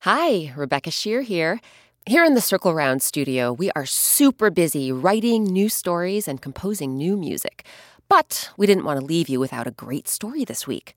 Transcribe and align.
Hi, 0.00 0.52
Rebecca 0.56 0.90
Sheir 0.90 1.24
here. 1.24 1.60
Here 2.06 2.22
in 2.22 2.34
the 2.34 2.40
Circle 2.40 2.74
Round 2.74 3.02
studio, 3.02 3.52
we 3.52 3.72
are 3.72 3.86
super 3.86 4.50
busy 4.50 4.92
writing 4.92 5.42
new 5.42 5.68
stories 5.68 6.28
and 6.28 6.40
composing 6.40 6.96
new 6.96 7.16
music. 7.16 7.66
But 8.08 8.50
we 8.56 8.66
didn't 8.68 8.84
want 8.84 9.00
to 9.00 9.06
leave 9.06 9.28
you 9.28 9.40
without 9.40 9.66
a 9.66 9.72
great 9.72 10.06
story 10.06 10.44
this 10.44 10.64
week. 10.64 10.94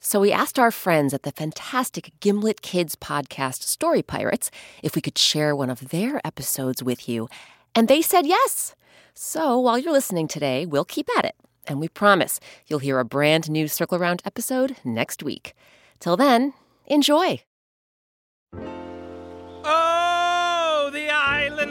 So 0.00 0.18
we 0.18 0.32
asked 0.32 0.58
our 0.58 0.72
friends 0.72 1.14
at 1.14 1.22
the 1.22 1.30
fantastic 1.30 2.10
Gimlet 2.18 2.60
Kids 2.62 2.96
podcast 2.96 3.62
Story 3.62 4.02
Pirates 4.02 4.50
if 4.82 4.96
we 4.96 5.02
could 5.02 5.18
share 5.18 5.54
one 5.54 5.70
of 5.70 5.90
their 5.90 6.20
episodes 6.26 6.82
with 6.82 7.08
you. 7.08 7.28
And 7.76 7.86
they 7.86 8.02
said 8.02 8.26
yes. 8.26 8.74
So 9.14 9.56
while 9.60 9.78
you're 9.78 9.92
listening 9.92 10.26
today, 10.26 10.66
we'll 10.66 10.84
keep 10.84 11.08
at 11.16 11.24
it. 11.24 11.36
And 11.68 11.78
we 11.78 11.88
promise 11.88 12.40
you'll 12.66 12.80
hear 12.80 12.98
a 12.98 13.04
brand 13.04 13.48
new 13.48 13.68
Circle 13.68 14.00
Round 14.00 14.20
episode 14.24 14.76
next 14.84 15.22
week. 15.22 15.54
Till 16.00 16.16
then, 16.16 16.54
enjoy. 16.86 17.42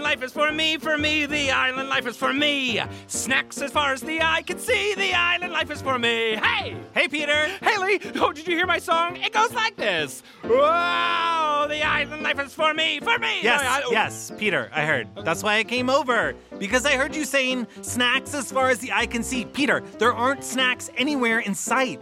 Life 0.08 0.24
is 0.24 0.32
for 0.32 0.54
me, 0.54 0.78
for 0.78 0.98
me, 0.98 1.26
the 1.26 1.52
island 1.52 1.90
life 1.90 2.08
is 2.08 2.16
for 2.16 2.32
me. 2.32 2.80
Snacks 3.08 3.62
as 3.62 3.72
far 3.74 3.92
as 3.92 4.00
the 4.00 4.22
eye 4.22 4.42
can 4.42 4.58
see, 4.58 4.96
the 4.96 5.14
island 5.14 5.52
life 5.52 5.70
is 5.70 5.82
for 5.82 6.00
me. 6.00 6.38
Hey! 6.38 6.78
Hey, 6.94 7.10
Peter! 7.10 7.48
Haley! 7.62 8.00
Oh, 8.16 8.32
did 8.32 8.48
you 8.48 8.56
hear 8.56 8.66
my 8.66 8.80
song? 8.80 9.18
It 9.18 9.34
goes 9.34 9.52
like 9.54 9.76
this. 9.76 10.24
Whoa, 10.46 11.66
the 11.68 11.84
island 11.84 12.24
life 12.24 12.40
is 12.40 12.54
for 12.54 12.74
me, 12.74 13.02
for 13.02 13.20
me. 13.20 13.44
Yes, 13.44 13.60
I- 13.62 13.80
I- 13.80 13.84
oh. 13.86 13.92
yes, 13.92 14.32
Peter, 14.38 14.72
I 14.74 14.86
heard. 14.86 15.10
That's 15.26 15.44
why 15.44 15.58
I 15.58 15.66
came 15.66 15.90
over. 15.90 16.36
Because 16.58 16.86
I 16.86 16.94
heard 16.96 17.14
you 17.14 17.26
saying 17.26 17.68
snacks 17.82 18.34
as 18.34 18.50
far 18.50 18.70
as 18.70 18.80
the 18.80 18.94
eye 18.94 19.08
can 19.08 19.24
see. 19.24 19.44
Peter, 19.44 19.82
there 20.00 20.14
aren't 20.14 20.42
snacks 20.46 20.90
anywhere 20.96 21.40
in 21.40 21.54
sight. 21.54 22.00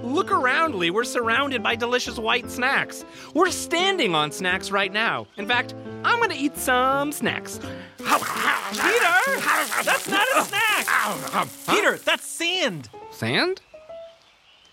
Huh? 0.00 0.06
Look 0.06 0.30
around, 0.30 0.74
Lee. 0.74 0.90
We're 0.90 1.04
surrounded 1.04 1.62
by 1.62 1.76
delicious 1.76 2.18
white 2.18 2.50
snacks. 2.50 3.04
We're 3.34 3.50
standing 3.50 4.14
on 4.14 4.30
snacks 4.32 4.70
right 4.70 4.92
now. 4.92 5.26
In 5.36 5.46
fact, 5.46 5.74
I'm 6.04 6.20
gonna 6.20 6.34
eat 6.36 6.56
some 6.56 7.12
snacks. 7.12 7.58
Peter! 7.98 9.14
That's 9.84 10.08
not 10.08 10.26
a 10.36 10.42
snack! 10.44 11.48
Peter, 11.68 11.96
that's 11.98 12.26
sand. 12.26 12.88
Sand? 13.10 13.60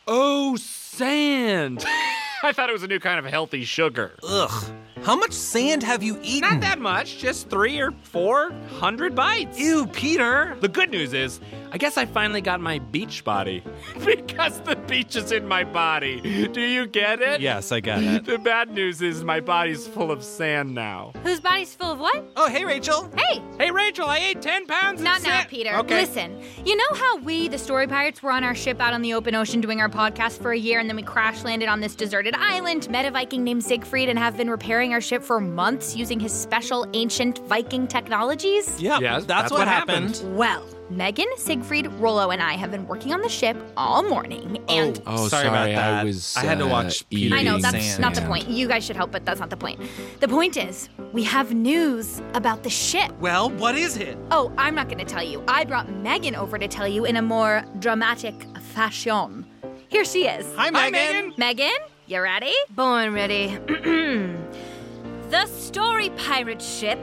Oh, 0.08 0.56
sand. 0.58 1.86
I 2.44 2.52
thought 2.52 2.70
it 2.70 2.74
was 2.74 2.84
a 2.84 2.88
new 2.88 3.00
kind 3.00 3.20
of 3.20 3.26
healthy 3.26 3.64
sugar. 3.64 4.16
Ugh. 4.22 4.72
How 5.04 5.16
much 5.16 5.32
sand 5.32 5.84
have 5.84 6.04
you 6.04 6.20
eaten? 6.22 6.50
Not 6.50 6.62
that 6.62 6.80
much, 6.80 7.18
just 7.18 7.50
three 7.50 7.80
or 7.80 7.92
four 8.04 8.52
hundred 8.80 9.16
bites. 9.16 9.60
Ew, 9.60 9.88
Peter. 9.88 10.58
The 10.62 10.68
good 10.68 10.90
news 10.90 11.14
is, 11.14 11.40
I 11.74 11.78
guess 11.78 11.98
I 11.98 12.06
finally 12.06 12.40
got 12.40 12.62
my 12.62 12.78
beach 12.78 13.24
body. 13.24 13.64
because 14.06 14.62
the 14.62 14.76
beach 14.76 15.16
is 15.16 15.32
in 15.32 15.48
my 15.48 15.64
body. 15.64 16.48
Do 16.48 16.62
you 16.62 16.86
get 16.86 17.20
it? 17.20 17.42
Yes, 17.42 17.72
I 17.72 17.80
get 17.80 18.04
it. 18.04 18.26
The 18.26 18.38
bad 18.38 18.70
news 18.70 19.02
is 19.02 19.24
my 19.24 19.40
body's 19.40 19.88
full 19.88 20.12
of 20.12 20.24
sand 20.24 20.76
now. 20.76 21.14
Whose 21.24 21.40
body's 21.40 21.74
full 21.74 21.92
of 21.92 22.00
what? 22.00 22.24
Oh, 22.36 22.48
hey, 22.48 22.64
Rachel. 22.64 23.12
Hey! 23.18 23.42
Hey, 23.58 23.72
Rachel, 23.72 24.06
I 24.06 24.20
ate 24.20 24.40
10 24.40 24.68
pounds 24.68 25.02
of 25.02 25.06
Not 25.06 25.24
now, 25.24 25.30
sand. 25.30 25.50
Peter. 25.50 25.76
Okay. 25.78 26.02
Listen, 26.02 26.40
you 26.64 26.76
know 26.76 26.96
how 26.96 27.18
we, 27.18 27.48
the 27.48 27.58
Story 27.58 27.88
Pirates, 27.88 28.22
were 28.22 28.32
on 28.32 28.44
our 28.44 28.54
ship 28.54 28.80
out 28.80 28.94
on 28.94 29.02
the 29.02 29.16
open 29.16 29.34
ocean 29.34 29.60
doing 29.60 29.82
our 29.82 29.90
podcast 29.90 30.44
for 30.44 30.52
a 30.52 30.58
year 30.58 30.80
and 30.80 30.88
then 30.88 30.96
we 30.96 31.02
crash 31.02 31.44
landed 31.44 31.70
on 31.70 31.80
this 31.80 31.96
deserted 31.96 32.36
island, 32.36 32.88
met 32.92 33.06
a 33.06 33.10
Viking 33.10 33.44
named 33.44 33.64
Siegfried, 33.64 34.10
and 34.10 34.20
have 34.20 34.38
been 34.38 34.50
repairing 34.50 34.94
our 34.94 35.02
ship 35.02 35.24
for 35.24 35.40
months 35.40 35.96
using 35.96 36.20
his 36.20 36.32
special 36.32 36.86
ancient 36.94 37.40
Viking 37.48 37.88
technologies? 37.88 38.80
Yeah, 38.80 39.00
Yes, 39.00 39.26
that's, 39.26 39.52
what, 39.52 39.68
happened. 39.68 40.22
Well, 40.38 40.64
Megan, 40.90 41.28
Siegfried, 41.38 41.88
Rollo, 41.94 42.32
and 42.32 42.42
I 42.42 42.54
have 42.54 42.70
been 42.72 42.88
working 42.88 43.14
on 43.14 43.22
the 43.22 43.30
ship 43.30 43.58
all 43.78 44.04
morning, 44.04 44.60
and 44.68 45.02
Oh, 45.08 45.28
sorry, 45.28 45.48
about 45.48 45.66
that. 45.68 46.06
I 46.38 46.46
had 46.46 46.60
to 46.60 46.68
watch 46.68 47.08
Peter 47.10 47.36
I 47.36 47.42
know 47.42 47.58
that's 47.58 47.84
sand. 47.86 48.02
not 48.02 48.14
the 48.16 48.22
point. 48.22 48.48
You 48.48 48.68
guys 48.68 48.84
should 48.86 48.96
help, 48.96 49.12
but 49.12 49.26
that's 49.26 49.40
not 49.40 49.50
the 49.50 49.58
point. 49.58 49.80
The 50.20 50.28
point 50.28 50.58
is, 50.58 50.90
we 51.12 51.24
have 51.24 51.54
news 51.54 52.22
about 52.34 52.64
the 52.64 52.70
ship. 52.70 53.12
Well, 53.20 53.50
what 53.52 53.76
is 53.76 53.98
it? 53.98 54.18
Oh, 54.30 54.52
I'm 54.58 54.76
not 54.76 54.88
going 54.90 55.00
to 55.00 55.06
tell 55.06 55.24
you. 55.24 55.44
I 55.48 55.64
brought 55.64 55.90
Megan 55.90 56.36
over 56.36 56.58
to 56.60 56.68
tell 56.68 56.88
you 56.88 57.06
in 57.06 57.16
a 57.18 57.22
more 57.22 57.64
dramatic 57.80 58.36
fashion. 58.60 59.46
Here 59.90 60.06
she 60.06 60.28
is. 60.28 60.46
Hi, 60.56 60.66
Hi, 60.66 60.90
Megan. 60.90 60.92
Megan. 60.92 61.34
Megan, 61.38 61.72
you 62.08 62.22
ready? 62.22 62.54
Born 62.72 63.14
ready. 63.14 63.58
the 65.30 65.46
Story 65.48 66.10
Pirate 66.12 66.62
ship, 66.62 67.00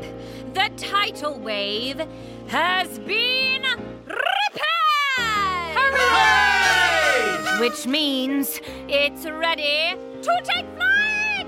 the 0.54 0.70
tidal 0.76 1.38
wave, 1.38 2.00
has 2.50 2.98
been 3.00 3.62
repaired! 3.62 4.16
Which 7.60 7.86
means 7.86 8.60
it's 8.88 9.24
ready 9.24 9.94
to 10.22 10.40
take 10.42 10.66
flight! 10.74 11.46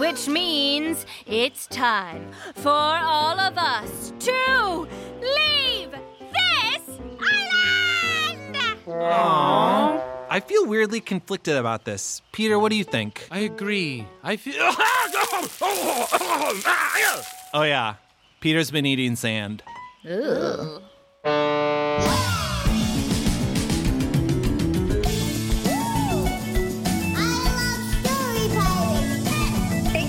Which 0.00 0.26
means 0.26 1.06
it's 1.24 1.68
time 1.68 2.32
for 2.56 2.68
all 2.68 3.38
of 3.38 3.56
us 3.56 4.12
to 4.18 4.88
leave 5.22 5.92
this 5.92 6.98
island! 7.20 8.56
Aww. 8.88 10.02
I 10.30 10.40
feel 10.40 10.66
weirdly 10.66 11.00
conflicted 11.00 11.56
about 11.56 11.84
this. 11.84 12.22
Peter, 12.32 12.58
what 12.58 12.70
do 12.70 12.76
you 12.76 12.82
think? 12.82 13.28
I 13.30 13.38
agree. 13.40 14.04
I 14.24 14.34
feel. 14.36 14.56
Oh, 15.20 15.48
oh, 15.62 16.08
oh, 16.12 16.62
ah, 16.66 17.50
oh, 17.54 17.62
yeah. 17.62 17.94
Peter's 18.40 18.70
been 18.70 18.86
eating 18.86 19.16
sand. 19.16 19.64
Think 20.04 20.14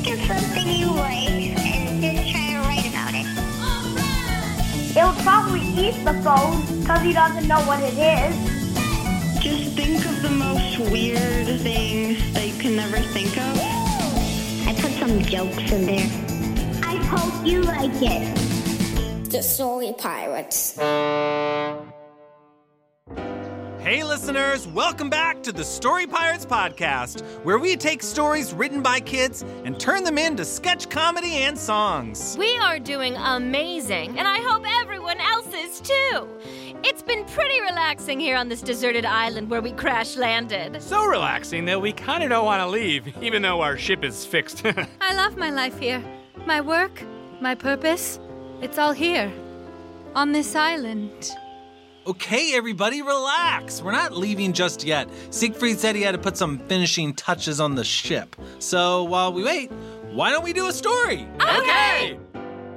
of 0.07 0.19
something 0.27 0.67
you 0.67 0.91
like 0.91 1.57
and 1.57 2.03
just 2.03 2.29
try 2.29 2.51
to 2.51 2.59
write 2.59 2.87
about 2.87 3.15
it. 3.15 3.25
He'll 4.93 5.13
probably 5.23 5.61
eat 5.61 6.05
the 6.05 6.13
phone 6.21 6.61
because 6.81 7.01
he 7.01 7.13
doesn't 7.13 7.47
know 7.47 7.61
what 7.61 7.81
it 7.81 7.97
is. 7.97 8.35
Just 9.41 9.75
think 9.75 10.05
of 10.05 10.21
the 10.21 10.29
most 10.29 10.77
weird 10.91 11.47
thing 11.61 12.15
that 12.33 12.47
you 12.47 12.53
can 12.61 12.75
never 12.75 12.99
think 12.99 13.35
of. 13.39 13.57
I 14.67 14.75
put 14.79 14.91
some 14.99 15.19
jokes 15.23 15.71
in 15.71 15.87
there. 15.87 16.28
I 17.09 17.17
hope 17.17 17.43
you 17.47 17.63
like 17.63 17.89
it. 18.03 19.31
The 19.31 19.41
Story 19.41 19.95
Pirates. 19.97 20.77
Hey, 23.79 24.03
listeners, 24.03 24.67
welcome 24.67 25.09
back 25.09 25.41
to 25.41 25.51
the 25.51 25.63
Story 25.63 26.05
Pirates 26.05 26.45
Podcast, 26.45 27.23
where 27.43 27.57
we 27.57 27.75
take 27.77 28.03
stories 28.03 28.53
written 28.53 28.83
by 28.83 28.99
kids 28.99 29.41
and 29.65 29.79
turn 29.79 30.03
them 30.03 30.19
into 30.19 30.45
sketch 30.45 30.87
comedy 30.91 31.31
and 31.37 31.57
songs. 31.57 32.35
We 32.37 32.55
are 32.59 32.77
doing 32.77 33.15
amazing, 33.15 34.19
and 34.19 34.27
I 34.27 34.37
hope 34.41 34.63
everyone 34.67 35.19
else 35.19 35.51
is 35.51 35.81
too. 35.81 36.27
It's 36.83 37.01
been 37.01 37.25
pretty 37.25 37.59
relaxing 37.61 38.19
here 38.19 38.37
on 38.37 38.49
this 38.49 38.61
deserted 38.61 39.05
island 39.05 39.49
where 39.49 39.63
we 39.63 39.71
crash 39.71 40.15
landed. 40.15 40.79
so 40.79 41.03
relaxing 41.07 41.65
that 41.65 41.81
we 41.81 41.91
kind 41.91 42.23
of 42.23 42.29
don't 42.29 42.45
want 42.45 42.61
to 42.61 42.67
leave, 42.67 43.11
even 43.19 43.41
though 43.41 43.61
our 43.61 43.77
ship 43.77 44.03
is 44.03 44.27
fixed. 44.27 44.63
I 45.01 45.15
love 45.15 45.37
my 45.37 45.49
life 45.49 45.79
here. 45.79 46.03
My 46.45 46.61
work, 46.61 47.03
my 47.41 47.55
purpose, 47.55 48.19
it's 48.61 48.77
all 48.77 48.91
here. 48.91 49.31
On 50.15 50.31
this 50.31 50.55
island. 50.55 51.31
Okay, 52.07 52.55
everybody, 52.55 53.01
relax. 53.01 53.81
We're 53.81 53.91
not 53.91 54.17
leaving 54.17 54.53
just 54.53 54.83
yet. 54.83 55.07
Siegfried 55.29 55.79
said 55.79 55.95
he 55.95 56.01
had 56.01 56.13
to 56.13 56.17
put 56.17 56.37
some 56.37 56.57
finishing 56.67 57.13
touches 57.13 57.59
on 57.59 57.75
the 57.75 57.83
ship. 57.83 58.35
So 58.57 59.03
while 59.03 59.31
we 59.31 59.43
wait, 59.43 59.71
why 60.11 60.31
don't 60.31 60.43
we 60.43 60.53
do 60.53 60.67
a 60.67 60.73
story? 60.73 61.27
okay. 61.39 62.17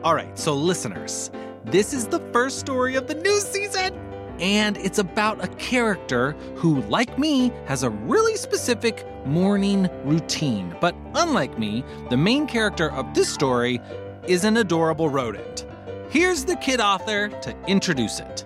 All 0.04 0.14
right, 0.14 0.36
so 0.38 0.54
listeners, 0.54 1.30
this 1.64 1.94
is 1.94 2.06
the 2.06 2.18
first 2.32 2.58
story 2.58 2.96
of 2.96 3.06
the 3.06 3.14
new 3.14 3.40
season 3.40 4.11
and 4.40 4.76
it's 4.78 4.98
about 4.98 5.42
a 5.44 5.48
character 5.48 6.32
who, 6.56 6.82
like 6.82 7.18
me, 7.18 7.52
has 7.66 7.82
a 7.82 7.90
really 7.90 8.36
specific 8.36 9.06
morning 9.26 9.88
routine. 10.04 10.74
But 10.80 10.94
unlike 11.14 11.58
me, 11.58 11.84
the 12.10 12.16
main 12.16 12.46
character 12.46 12.90
of 12.92 13.14
this 13.14 13.28
story 13.28 13.80
is 14.26 14.44
an 14.44 14.56
adorable 14.56 15.08
rodent. 15.08 15.66
Here's 16.10 16.44
the 16.44 16.56
kid 16.56 16.80
author 16.80 17.28
to 17.28 17.56
introduce 17.66 18.20
it. 18.20 18.44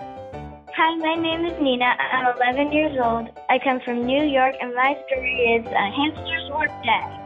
Hi, 0.75 0.95
my 0.97 1.15
name 1.15 1.45
is 1.47 1.59
Nina. 1.61 1.85
I'm 1.85 2.37
11 2.37 2.73
years 2.73 2.99
old. 3.03 3.29
I 3.49 3.59
come 3.59 3.81
from 3.81 4.05
New 4.05 4.23
York, 4.23 4.55
and 4.61 4.75
my 4.75 4.97
story 5.07 5.35
is 5.57 5.67
A 5.67 5.91
Hamster's 5.91 6.51
workday. 6.51 7.23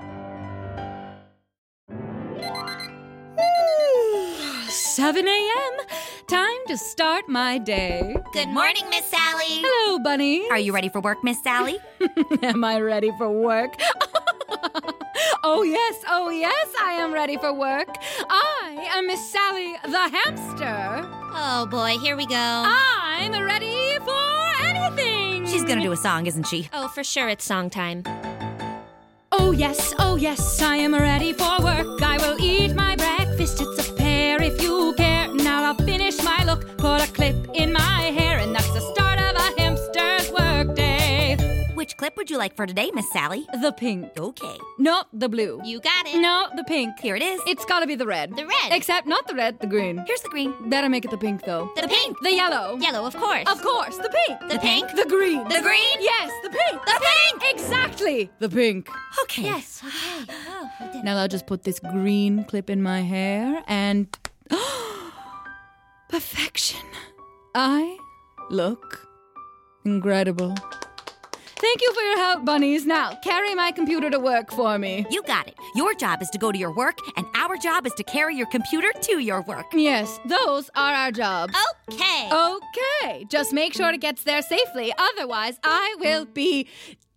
7 4.71 5.27
a.m. 5.27 5.87
Time 6.31 6.61
to 6.69 6.79
start 6.79 7.29
my 7.29 7.59
day. 7.59 8.17
Good 8.33 8.51
morning, 8.51 8.85
Miss 8.89 9.05
Sally. 9.05 9.65
Hello, 9.65 9.99
Bunny. 9.99 10.49
Are 10.49 10.61
you 10.61 10.73
ready 10.73 10.89
for 10.89 11.01
work, 11.01 11.25
Miss 11.25 11.43
Sally? 11.43 11.81
am 12.43 12.63
I 12.63 12.81
ready 12.81 13.11
for 13.19 13.29
work? 13.29 13.75
oh, 15.43 15.65
yes, 15.65 16.05
oh, 16.09 16.31
yes, 16.31 16.69
I 16.81 16.93
am 16.93 17.13
ready 17.13 17.37
for 17.37 17.53
work. 17.53 17.89
I 18.31 18.91
am 18.93 19.09
Miss 19.09 19.29
Sally 19.29 19.75
the 19.83 20.09
hamster. 20.17 21.03
Oh, 21.35 21.67
boy, 21.69 21.99
here 21.99 22.17
we 22.17 22.27
go. 22.27 22.37
I'm 22.37 23.33
ready 23.33 23.99
for 24.05 24.65
anything. 24.69 25.47
She's 25.47 25.65
gonna 25.65 25.83
do 25.83 25.91
a 25.91 25.97
song, 25.97 26.27
isn't 26.27 26.47
she? 26.47 26.69
Oh, 26.73 26.87
for 26.87 27.03
sure, 27.03 27.29
it's 27.29 27.45
song 27.45 27.71
time. 27.71 28.05
Oh, 29.33 29.51
yes, 29.51 29.95
oh, 29.99 30.15
yes, 30.15 30.63
I 30.63 30.77
am 30.77 30.95
ready 30.95 31.33
for 31.33 31.61
work. 31.61 32.01
I 32.01 32.19
will 32.19 32.41
eat 32.41 32.73
my 32.77 32.95
breakfast. 32.95 33.61
It's 33.61 33.89
a 33.89 33.90
would 42.31 42.35
you 42.37 42.39
like 42.39 42.55
for 42.55 42.65
today, 42.65 42.93
Miss 42.95 43.11
Sally? 43.11 43.45
The 43.61 43.73
pink. 43.73 44.17
Okay. 44.17 44.57
Not 44.79 45.09
the 45.13 45.29
blue. 45.29 45.61
You 45.65 45.81
got 45.81 46.07
it. 46.07 46.21
No, 46.21 46.47
the 46.55 46.63
pink. 46.63 47.01
Here 47.01 47.17
it 47.17 47.23
is. 47.23 47.41
It's 47.45 47.65
gotta 47.65 47.89
be 47.89 47.97
the 47.97 48.07
red. 48.07 48.37
The 48.37 48.47
red. 48.47 48.71
Except 48.71 49.09
not 49.09 49.27
the 49.27 49.35
red, 49.35 49.59
the 49.59 49.67
green. 49.67 50.05
Here's 50.07 50.21
the 50.21 50.29
green. 50.29 50.55
Better 50.71 50.89
make 50.89 51.05
it 51.05 51.11
the 51.11 51.19
pink, 51.19 51.43
though. 51.45 51.73
The 51.75 51.89
pink. 51.89 52.17
The 52.23 52.33
yellow. 52.33 52.77
Yellow, 52.77 53.05
of 53.05 53.17
course. 53.17 53.49
Of 53.49 53.61
course, 53.63 53.97
the 53.97 54.11
pink. 54.11 54.39
The 54.49 54.61
pink. 54.61 54.95
The 54.95 55.07
green. 55.09 55.43
The 55.49 55.61
green? 55.61 55.99
Yes, 55.99 56.31
the 56.45 56.51
pink. 56.51 56.85
The 56.85 57.01
pink. 57.03 57.43
Exactly. 57.53 58.31
The 58.39 58.49
pink. 58.49 58.89
Okay. 59.25 59.43
Yes, 59.43 59.83
okay. 59.85 60.33
Oh, 60.49 61.01
Now 61.03 61.17
I'll 61.17 61.27
just 61.27 61.49
put 61.49 61.65
this 61.65 61.81
green 61.81 62.45
clip 62.45 62.71
in 62.71 62.81
my 62.81 63.01
hair 63.01 63.65
and. 63.67 64.07
Perfection. 66.09 66.87
I 67.57 67.99
look 68.51 69.09
incredible. 69.85 70.55
Thank 71.61 71.83
you 71.83 71.93
for 71.93 72.01
your 72.01 72.17
help, 72.17 72.45
bunnies. 72.47 72.87
Now, 72.87 73.17
carry 73.17 73.55
my 73.55 73.71
computer 73.71 74.09
to 74.09 74.19
work 74.19 74.51
for 74.51 74.79
me. 74.79 75.05
You 75.11 75.23
got 75.25 75.47
it. 75.47 75.55
Your 75.75 75.93
job 75.93 76.23
is 76.23 76.31
to 76.31 76.39
go 76.39 76.51
to 76.51 76.57
your 76.59 76.75
work, 76.75 76.97
and 77.19 77.27
our 77.37 77.59
job 77.59 77.87
is 77.87 77.93
to 77.95 78.03
carry 78.05 78.35
your 78.35 78.47
computer 78.47 78.91
to 78.99 79.19
your 79.19 79.43
work. 79.43 79.67
Yes, 79.75 80.19
those 80.25 80.71
are 80.75 80.95
our 80.95 81.13
jobs. 81.13 81.55
Okay. 81.91 82.31
Okay, 82.33 83.27
just 83.29 83.53
make 83.53 83.75
sure 83.75 83.93
it 83.93 84.01
gets 84.01 84.25
there 84.25 84.41
safely. 84.41 84.95
Otherwise, 84.97 85.61
I 85.63 85.97
will 86.01 86.25
be 86.25 86.67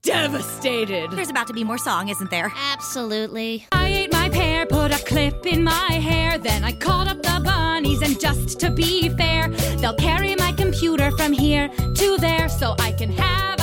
devastated. 0.01 1.11
There's 1.11 1.29
about 1.29 1.47
to 1.47 1.53
be 1.53 1.63
more 1.63 1.77
song, 1.77 2.09
isn't 2.09 2.29
there? 2.29 2.51
Absolutely. 2.73 3.65
I 3.71 3.87
ate 3.87 4.11
my 4.11 4.27
pear, 4.29 4.65
put 4.65 4.93
a 4.93 5.01
clip 5.05 5.45
in 5.45 5.63
my 5.63 5.93
hair. 5.93 6.37
Then 6.37 6.65
I 6.65 6.73
called 6.73 7.07
up 7.07 7.23
the 7.23 7.39
bunnies, 7.41 8.01
and 8.01 8.19
just 8.19 8.59
to 8.59 8.69
be 8.69 9.07
fair, 9.07 9.47
they'll 9.77 9.95
carry 9.95 10.35
my 10.35 10.51
computer 10.51 11.11
from 11.11 11.31
here 11.31 11.69
to 11.69 12.17
there 12.17 12.49
so 12.49 12.75
I 12.79 12.91
can 12.91 13.09
have 13.13 13.59
a 13.59 13.62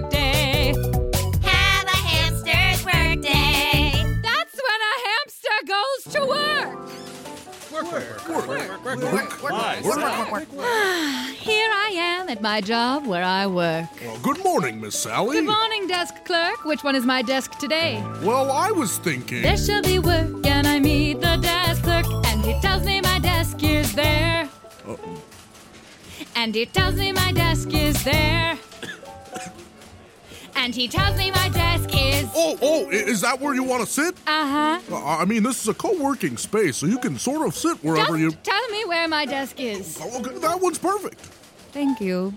work 0.00 0.10
day. 0.10 0.74
Have 1.42 1.86
a 1.86 1.96
hamster's 1.96 2.84
work 2.84 3.20
day. 3.22 3.92
That's 4.22 4.56
when 4.66 4.80
a 4.92 4.94
hamster 5.06 5.56
goes 5.66 6.02
to 6.14 6.20
work. 6.26 6.88
Here 11.36 11.70
I 11.70 11.90
am 11.94 12.28
at 12.28 12.42
my 12.42 12.60
job 12.60 13.06
where 13.06 13.22
I 13.24 13.46
work. 13.46 13.88
Well, 14.04 14.18
good 14.18 14.42
morning, 14.44 14.80
Miss 14.80 14.98
Sally. 14.98 15.36
Good 15.36 15.46
morning, 15.46 15.86
desk 15.86 16.24
clerk. 16.24 16.64
Which 16.64 16.82
one 16.82 16.96
is 16.96 17.04
my 17.04 17.22
desk 17.22 17.58
today? 17.58 18.02
Well, 18.22 18.50
I 18.50 18.70
was 18.70 18.98
thinking. 18.98 19.42
There 19.42 19.56
shall 19.56 19.82
be 19.82 19.98
work, 19.98 20.46
and 20.46 20.66
I 20.66 20.80
meet 20.80 21.20
the 21.20 21.36
desk 21.36 21.82
clerk, 21.82 22.06
and 22.26 22.44
he 22.44 22.58
tells 22.60 22.84
me 22.84 23.00
my 23.00 23.18
desk 23.20 23.62
is 23.62 23.94
there. 23.94 24.48
Oh. 24.86 24.98
And 26.34 26.54
he 26.54 26.66
tells 26.66 26.96
me 26.96 27.12
my 27.12 27.32
desk 27.32 27.72
is 27.72 28.02
there. 28.04 28.58
And 30.60 30.74
he 30.74 30.88
tells 30.88 31.16
me 31.16 31.30
my 31.30 31.48
desk 31.50 31.88
is. 31.94 32.28
Oh, 32.34 32.58
oh, 32.60 32.90
is 32.90 33.20
that 33.20 33.40
where 33.40 33.54
you 33.54 33.62
want 33.62 33.84
to 33.86 33.90
sit? 33.90 34.14
Uh 34.26 34.78
huh. 34.80 34.80
Uh, 34.90 35.16
I 35.18 35.24
mean, 35.24 35.44
this 35.44 35.62
is 35.62 35.68
a 35.68 35.74
co-working 35.74 36.36
space, 36.36 36.76
so 36.76 36.86
you 36.86 36.98
can 36.98 37.16
sort 37.16 37.46
of 37.46 37.54
sit 37.54 37.76
wherever 37.84 38.18
Just 38.18 38.20
you. 38.20 38.30
tell 38.42 38.68
me 38.70 38.84
where 38.84 39.06
my 39.06 39.24
desk 39.24 39.60
is. 39.60 39.96
Oh, 40.00 40.18
okay, 40.20 40.36
that 40.38 40.60
one's 40.60 40.78
perfect. 40.78 41.20
Thank 41.72 42.00
you. 42.00 42.34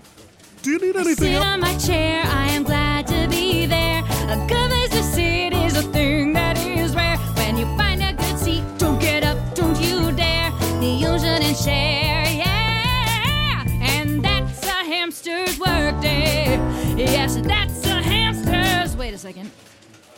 Do 0.62 0.70
you 0.70 0.78
need 0.78 0.94
anything? 0.94 0.96
I 0.96 1.00
anything 1.00 1.24
sit 1.24 1.32
else? 1.34 1.44
on 1.46 1.60
my 1.60 1.76
chair, 1.78 2.22
I 2.24 2.50
am 2.50 2.61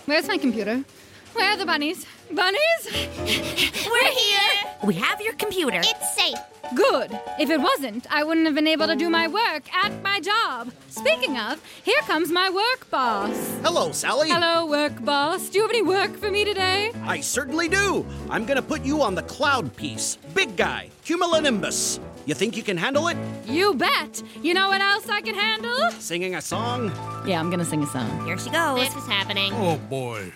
Where's 0.07 0.29
my 0.29 0.37
computer? 0.37 0.85
Where 1.33 1.53
are 1.53 1.57
the 1.57 1.65
bunnies? 1.65 2.07
Bunnies? 2.31 2.89
We're 2.93 4.11
here. 4.11 4.65
We 4.85 4.95
have 4.95 5.21
your 5.23 5.33
computer. 5.35 5.81
It's 5.83 6.15
safe. 6.15 6.39
Good. 6.75 7.19
If 7.41 7.49
it 7.49 7.59
wasn't, 7.59 8.07
I 8.11 8.23
wouldn't 8.23 8.45
have 8.45 8.55
been 8.55 8.67
able 8.67 8.87
to 8.87 8.97
do 8.97 9.09
my 9.09 9.29
work 9.29 9.63
at 9.75 10.03
my 10.03 10.21
job. 10.21 10.73
Speaking 10.91 11.39
of, 11.39 11.63
here 11.83 12.01
comes 12.03 12.31
my 12.31 12.51
work 12.51 12.89
boss. 12.91 13.35
Hello, 13.63 13.93
Sally. 13.93 14.29
Hello, 14.29 14.67
work 14.67 15.03
boss. 15.05 15.49
Do 15.49 15.59
you 15.59 15.63
have 15.63 15.71
any 15.71 15.83
work 15.83 16.17
for 16.19 16.31
me 16.31 16.45
today? 16.45 16.93
I 17.05 17.21
certainly 17.21 17.69
do. 17.69 18.07
I'm 18.29 18.45
gonna 18.45 18.63
put 18.63 18.85
you 18.85 19.01
on 19.03 19.15
the 19.15 19.23
cloud 19.23 19.75
piece. 19.75 20.17
Big 20.35 20.55
guy, 20.55 20.91
cumulonimbus. 21.05 21.99
You 22.27 22.35
think 22.35 22.57
you 22.57 22.63
can 22.63 22.79
handle 22.79 23.09
it? 23.09 23.19
You 23.47 23.75
bet. 23.75 24.23
You 24.43 24.55
know 24.55 24.69
what 24.69 24.81
else 24.81 25.09
I 25.11 25.21
can 25.21 25.35
handle? 25.35 25.91
Singing 26.01 26.35
a 26.37 26.41
song? 26.41 26.91
Yeah, 27.27 27.39
I'm 27.39 27.51
gonna 27.51 27.67
sing 27.67 27.83
a 27.83 27.87
song. 27.87 28.25
Here 28.25 28.39
she 28.39 28.49
goes. 28.49 28.79
This 28.81 28.97
is 28.97 29.07
happening. 29.07 29.53
Oh 29.55 29.77
boy. 29.91 30.33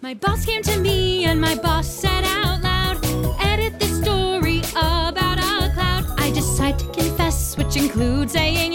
My 0.00 0.14
boss 0.14 0.46
came 0.46 0.62
to 0.62 0.78
me 0.78 1.24
and 1.24 1.38
my 1.40 1.56
boss 1.56 1.86
said 1.86 2.24
out 2.24 2.62
loud, 2.62 3.04
edit 3.40 3.78
this 3.78 4.00
story 4.00 4.60
about 4.70 5.38
a 5.38 5.70
cloud. 5.74 6.06
I 6.18 6.30
decide 6.30 6.78
to 6.78 6.86
confess, 6.86 7.56
which 7.58 7.76
includes 7.76 8.32
saying 8.32 8.72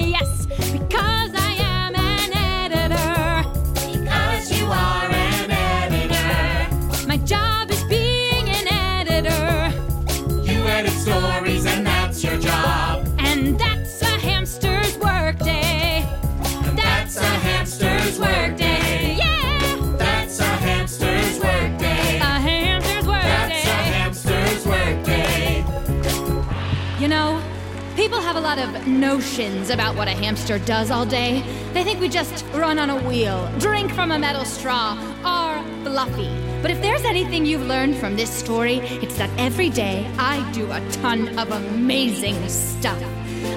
lot 28.56 28.68
of 28.68 28.86
notions 28.86 29.70
about 29.70 29.96
what 29.96 30.10
a 30.10 30.12
hamster 30.12 30.60
does 30.60 30.92
all 30.92 31.06
day. 31.06 31.42
They 31.72 31.86
think 31.86 32.02
we 32.02 32.10
just 32.10 32.44
run 32.48 32.80
on 32.80 32.90
a 32.90 32.98
wheel, 33.08 33.50
drink 33.60 33.94
from 33.94 34.12
a 34.12 34.20
metal 34.20 34.44
straw, 34.44 34.98
are 35.24 35.64
fluffy. 35.86 36.30
But 36.62 36.70
if 36.70 36.82
there's 36.82 37.06
anything 37.06 37.46
you've 37.46 37.66
learned 37.66 37.96
from 37.96 38.18
this 38.18 38.30
story, 38.30 38.80
it's 39.02 39.16
that 39.16 39.30
every 39.38 39.70
day 39.70 40.06
I 40.18 40.52
do 40.52 40.70
a 40.70 40.82
ton 40.92 41.40
of 41.40 41.50
amazing 41.50 42.46
stuff. 42.50 43.02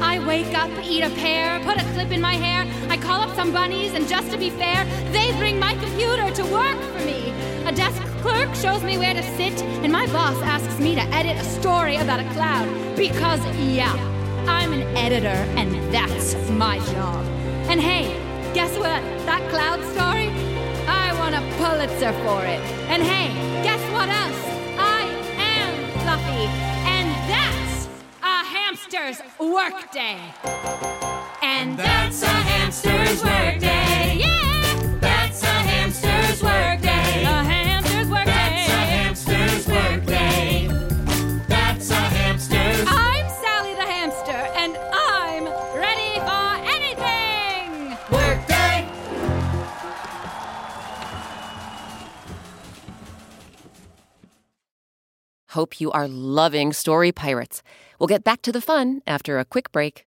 I 0.00 0.24
wake 0.24 0.56
up, 0.56 0.70
eat 0.84 1.02
a 1.02 1.10
pear, 1.10 1.58
put 1.64 1.76
a 1.76 1.84
clip 1.94 2.12
in 2.12 2.20
my 2.20 2.34
hair, 2.34 2.64
I 2.88 2.96
call 2.96 3.20
up 3.20 3.34
some 3.34 3.52
bunnies, 3.52 3.94
and 3.94 4.06
just 4.06 4.30
to 4.30 4.38
be 4.38 4.50
fair, 4.50 4.84
they 5.10 5.36
bring 5.38 5.58
my 5.58 5.74
computer 5.74 6.30
to 6.30 6.42
work 6.52 6.78
for 6.92 7.04
me. 7.04 7.32
A 7.66 7.72
desk 7.72 8.00
clerk 8.22 8.54
shows 8.54 8.84
me 8.84 8.96
where 8.96 9.14
to 9.14 9.22
sit, 9.36 9.60
and 9.82 9.90
my 9.90 10.06
boss 10.12 10.40
asks 10.42 10.78
me 10.78 10.94
to 10.94 11.02
edit 11.12 11.36
a 11.36 11.44
story 11.44 11.96
about 11.96 12.20
a 12.20 12.28
cloud. 12.30 12.68
Because, 12.96 13.44
yeah, 13.56 14.13
I'm 14.46 14.72
an 14.72 14.82
editor, 14.96 15.28
and 15.58 15.74
that's 15.92 16.34
my 16.50 16.78
job. 16.92 17.24
And 17.68 17.80
hey, 17.80 18.12
guess 18.52 18.72
what? 18.76 19.02
That 19.26 19.42
cloud 19.50 19.80
story? 19.92 20.28
I 20.86 21.12
won 21.18 21.34
a 21.34 21.40
Pulitzer 21.56 22.12
for 22.24 22.42
it. 22.44 22.60
And 22.88 23.02
hey, 23.02 23.32
guess 23.62 23.80
what 23.92 24.08
else? 24.08 24.36
I 24.78 25.02
am 25.38 25.90
fluffy, 26.02 26.46
and 26.86 27.08
that's 27.28 27.88
a 28.22 28.44
hamster's 28.44 29.20
workday. 29.38 30.18
And 31.42 31.78
that's 31.78 32.22
a 32.22 32.26
hamster's 32.26 33.22
workday. 33.22 33.73
Hope 55.54 55.80
you 55.80 55.92
are 55.92 56.08
loving 56.08 56.72
Story 56.72 57.12
Pirates. 57.12 57.62
We'll 58.00 58.08
get 58.08 58.24
back 58.24 58.42
to 58.42 58.50
the 58.50 58.60
fun 58.60 59.02
after 59.06 59.38
a 59.38 59.44
quick 59.44 59.70
break. 59.70 60.04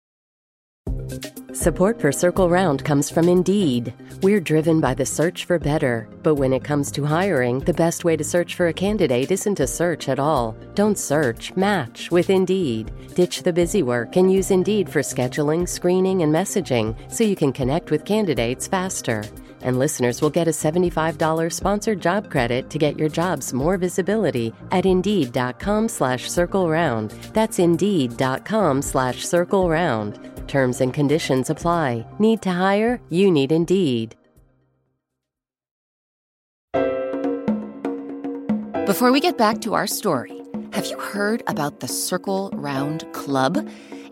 Support 1.51 1.99
for 1.99 2.13
Circle 2.13 2.49
Round 2.49 2.85
comes 2.85 3.09
from 3.09 3.27
Indeed. 3.27 3.93
We're 4.21 4.39
driven 4.39 4.79
by 4.79 4.93
the 4.93 5.05
search 5.05 5.43
for 5.43 5.59
better, 5.59 6.07
but 6.23 6.35
when 6.35 6.53
it 6.53 6.63
comes 6.63 6.91
to 6.91 7.03
hiring, 7.03 7.59
the 7.59 7.73
best 7.73 8.05
way 8.05 8.15
to 8.15 8.23
search 8.23 8.55
for 8.55 8.69
a 8.69 8.73
candidate 8.73 9.31
isn't 9.31 9.55
to 9.55 9.67
search 9.67 10.07
at 10.07 10.17
all. 10.17 10.55
Don't 10.75 10.97
search, 10.97 11.53
match 11.57 12.09
with 12.09 12.29
Indeed. 12.29 12.93
Ditch 13.13 13.43
the 13.43 13.51
busy 13.51 13.83
work 13.83 14.15
and 14.15 14.31
use 14.31 14.49
Indeed 14.49 14.89
for 14.89 15.01
scheduling, 15.01 15.67
screening, 15.67 16.23
and 16.23 16.33
messaging 16.33 16.95
so 17.11 17.25
you 17.25 17.35
can 17.35 17.51
connect 17.51 17.91
with 17.91 18.05
candidates 18.05 18.65
faster. 18.65 19.21
And 19.63 19.79
listeners 19.79 20.21
will 20.21 20.29
get 20.29 20.47
a 20.47 20.51
$75 20.51 21.51
sponsored 21.51 21.99
job 21.99 22.29
credit 22.29 22.69
to 22.69 22.77
get 22.77 22.99
your 22.99 23.09
jobs 23.09 23.53
more 23.53 23.77
visibility 23.77 24.53
at 24.71 24.85
Indeed.com 24.85 25.87
slash 25.87 26.29
Circle 26.29 26.69
Round. 26.69 27.11
That's 27.33 27.57
Indeed.com 27.57 28.81
slash 28.81 29.25
Circle 29.25 29.69
Round. 29.69 30.19
Terms 30.47 30.81
and 30.81 30.93
conditions 30.93 31.49
apply. 31.49 32.05
Need 32.19 32.41
to 32.43 32.51
hire? 32.51 32.99
You 33.09 33.31
need 33.31 33.51
Indeed. 33.51 34.15
Before 38.85 39.13
we 39.13 39.21
get 39.21 39.37
back 39.37 39.61
to 39.61 39.75
our 39.75 39.87
story, 39.87 40.41
have 40.73 40.85
you 40.87 40.99
heard 40.99 41.41
about 41.47 41.79
the 41.79 41.87
Circle 41.87 42.49
Round 42.53 43.05
Club? 43.13 43.65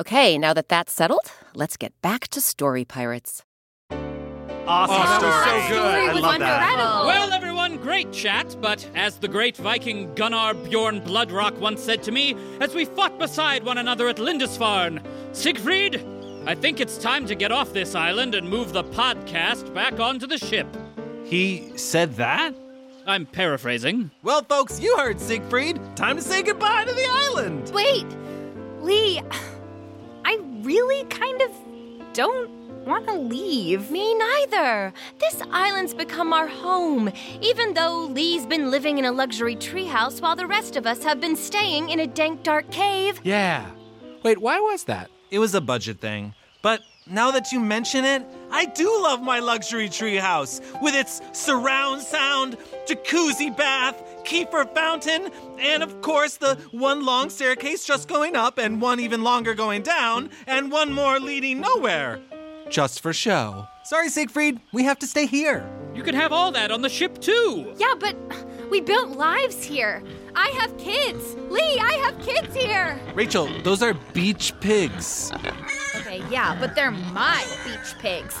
Okay, 0.00 0.38
now 0.38 0.54
that 0.54 0.70
that's 0.70 0.94
settled, 0.94 1.30
let's 1.54 1.76
get 1.76 1.92
back 2.00 2.26
to 2.28 2.40
Story 2.40 2.86
Pirates. 2.86 3.42
Awesome 3.90 4.96
Oh, 4.96 4.98
that 4.98 5.18
story. 5.18 5.56
was 5.58 5.68
so 5.68 5.74
good. 5.74 5.84
I 5.84 6.12
love 6.14 6.38
that. 6.38 6.76
Well, 7.04 7.32
everyone, 7.32 7.76
great 7.76 8.10
chat, 8.10 8.56
but 8.62 8.88
as 8.94 9.18
the 9.18 9.28
great 9.28 9.58
Viking 9.58 10.14
Gunnar 10.14 10.54
Bjorn 10.54 11.02
Bloodrock 11.02 11.58
once 11.58 11.82
said 11.82 12.02
to 12.04 12.12
me 12.12 12.34
as 12.62 12.74
we 12.74 12.86
fought 12.86 13.18
beside 13.18 13.62
one 13.62 13.76
another 13.76 14.08
at 14.08 14.18
Lindisfarne, 14.18 15.02
Siegfried, 15.32 16.02
I 16.46 16.54
think 16.54 16.80
it's 16.80 16.96
time 16.96 17.26
to 17.26 17.34
get 17.34 17.52
off 17.52 17.74
this 17.74 17.94
island 17.94 18.34
and 18.34 18.48
move 18.48 18.72
the 18.72 18.84
podcast 18.84 19.74
back 19.74 20.00
onto 20.00 20.26
the 20.26 20.38
ship. 20.38 20.66
He 21.26 21.76
said 21.76 22.14
that? 22.16 22.54
I'm 23.06 23.26
paraphrasing. 23.26 24.12
Well, 24.22 24.44
folks, 24.44 24.80
you 24.80 24.96
heard 24.96 25.20
Siegfried. 25.20 25.78
Time 25.94 26.16
to 26.16 26.22
say 26.22 26.42
goodbye 26.42 26.86
to 26.86 26.92
the 26.94 27.06
island. 27.06 27.70
Wait, 27.74 28.06
Lee, 28.80 29.20
I 29.30 29.36
really 30.62 31.04
kind 31.04 31.42
of 31.42 31.50
don't 32.12 32.50
want 32.84 33.06
to 33.06 33.14
leave. 33.14 33.90
Me 33.90 34.14
neither. 34.14 34.92
This 35.18 35.42
island's 35.50 35.94
become 35.94 36.32
our 36.32 36.46
home, 36.46 37.12
even 37.40 37.74
though 37.74 38.06
Lee's 38.06 38.46
been 38.46 38.70
living 38.70 38.98
in 38.98 39.04
a 39.04 39.12
luxury 39.12 39.56
treehouse 39.56 40.20
while 40.20 40.36
the 40.36 40.46
rest 40.46 40.76
of 40.76 40.86
us 40.86 41.02
have 41.04 41.20
been 41.20 41.36
staying 41.36 41.90
in 41.90 42.00
a 42.00 42.06
dank, 42.06 42.42
dark 42.42 42.70
cave. 42.70 43.20
Yeah. 43.22 43.70
Wait, 44.22 44.38
why 44.38 44.60
was 44.60 44.84
that? 44.84 45.10
It 45.30 45.38
was 45.38 45.54
a 45.54 45.60
budget 45.60 46.00
thing. 46.00 46.34
But 46.62 46.80
now 47.06 47.30
that 47.30 47.52
you 47.52 47.60
mention 47.60 48.04
it, 48.04 48.24
I 48.50 48.66
do 48.66 48.86
love 49.02 49.22
my 49.22 49.38
luxury 49.38 49.88
treehouse 49.88 50.60
with 50.82 50.94
its 50.94 51.20
surround 51.32 52.02
sound, 52.02 52.56
jacuzzi 52.86 53.56
bath, 53.56 54.02
kefir 54.24 54.72
fountain, 54.74 55.30
and 55.58 55.82
of 55.82 56.00
course 56.02 56.36
the 56.36 56.56
one 56.72 57.04
long 57.04 57.30
staircase 57.30 57.84
just 57.84 58.08
going 58.08 58.36
up 58.36 58.58
and 58.58 58.80
one 58.80 59.00
even 59.00 59.22
longer 59.22 59.54
going 59.54 59.82
down, 59.82 60.30
and 60.46 60.70
one 60.70 60.92
more 60.92 61.20
leading 61.20 61.60
nowhere. 61.60 62.20
Just 62.68 63.00
for 63.00 63.12
show. 63.12 63.66
Sorry, 63.84 64.08
Siegfried, 64.08 64.60
we 64.72 64.84
have 64.84 64.98
to 65.00 65.06
stay 65.06 65.26
here. 65.26 65.68
You 65.94 66.02
can 66.04 66.14
have 66.14 66.32
all 66.32 66.52
that 66.52 66.70
on 66.70 66.82
the 66.82 66.88
ship, 66.88 67.20
too. 67.20 67.74
Yeah, 67.76 67.94
but 67.98 68.16
we 68.70 68.80
built 68.80 69.10
lives 69.10 69.64
here. 69.64 70.04
I 70.34 70.48
have 70.60 70.76
kids. 70.78 71.36
Lee, 71.48 71.78
I 71.80 71.94
have 72.04 72.18
kids 72.20 72.54
here. 72.54 72.98
Rachel, 73.14 73.48
those 73.62 73.82
are 73.82 73.94
beach 74.12 74.52
pigs. 74.60 75.32
Okay, 75.96 76.22
yeah, 76.30 76.56
but 76.58 76.74
they're 76.74 76.90
my 76.90 77.44
beach 77.64 77.98
pigs. 77.98 78.40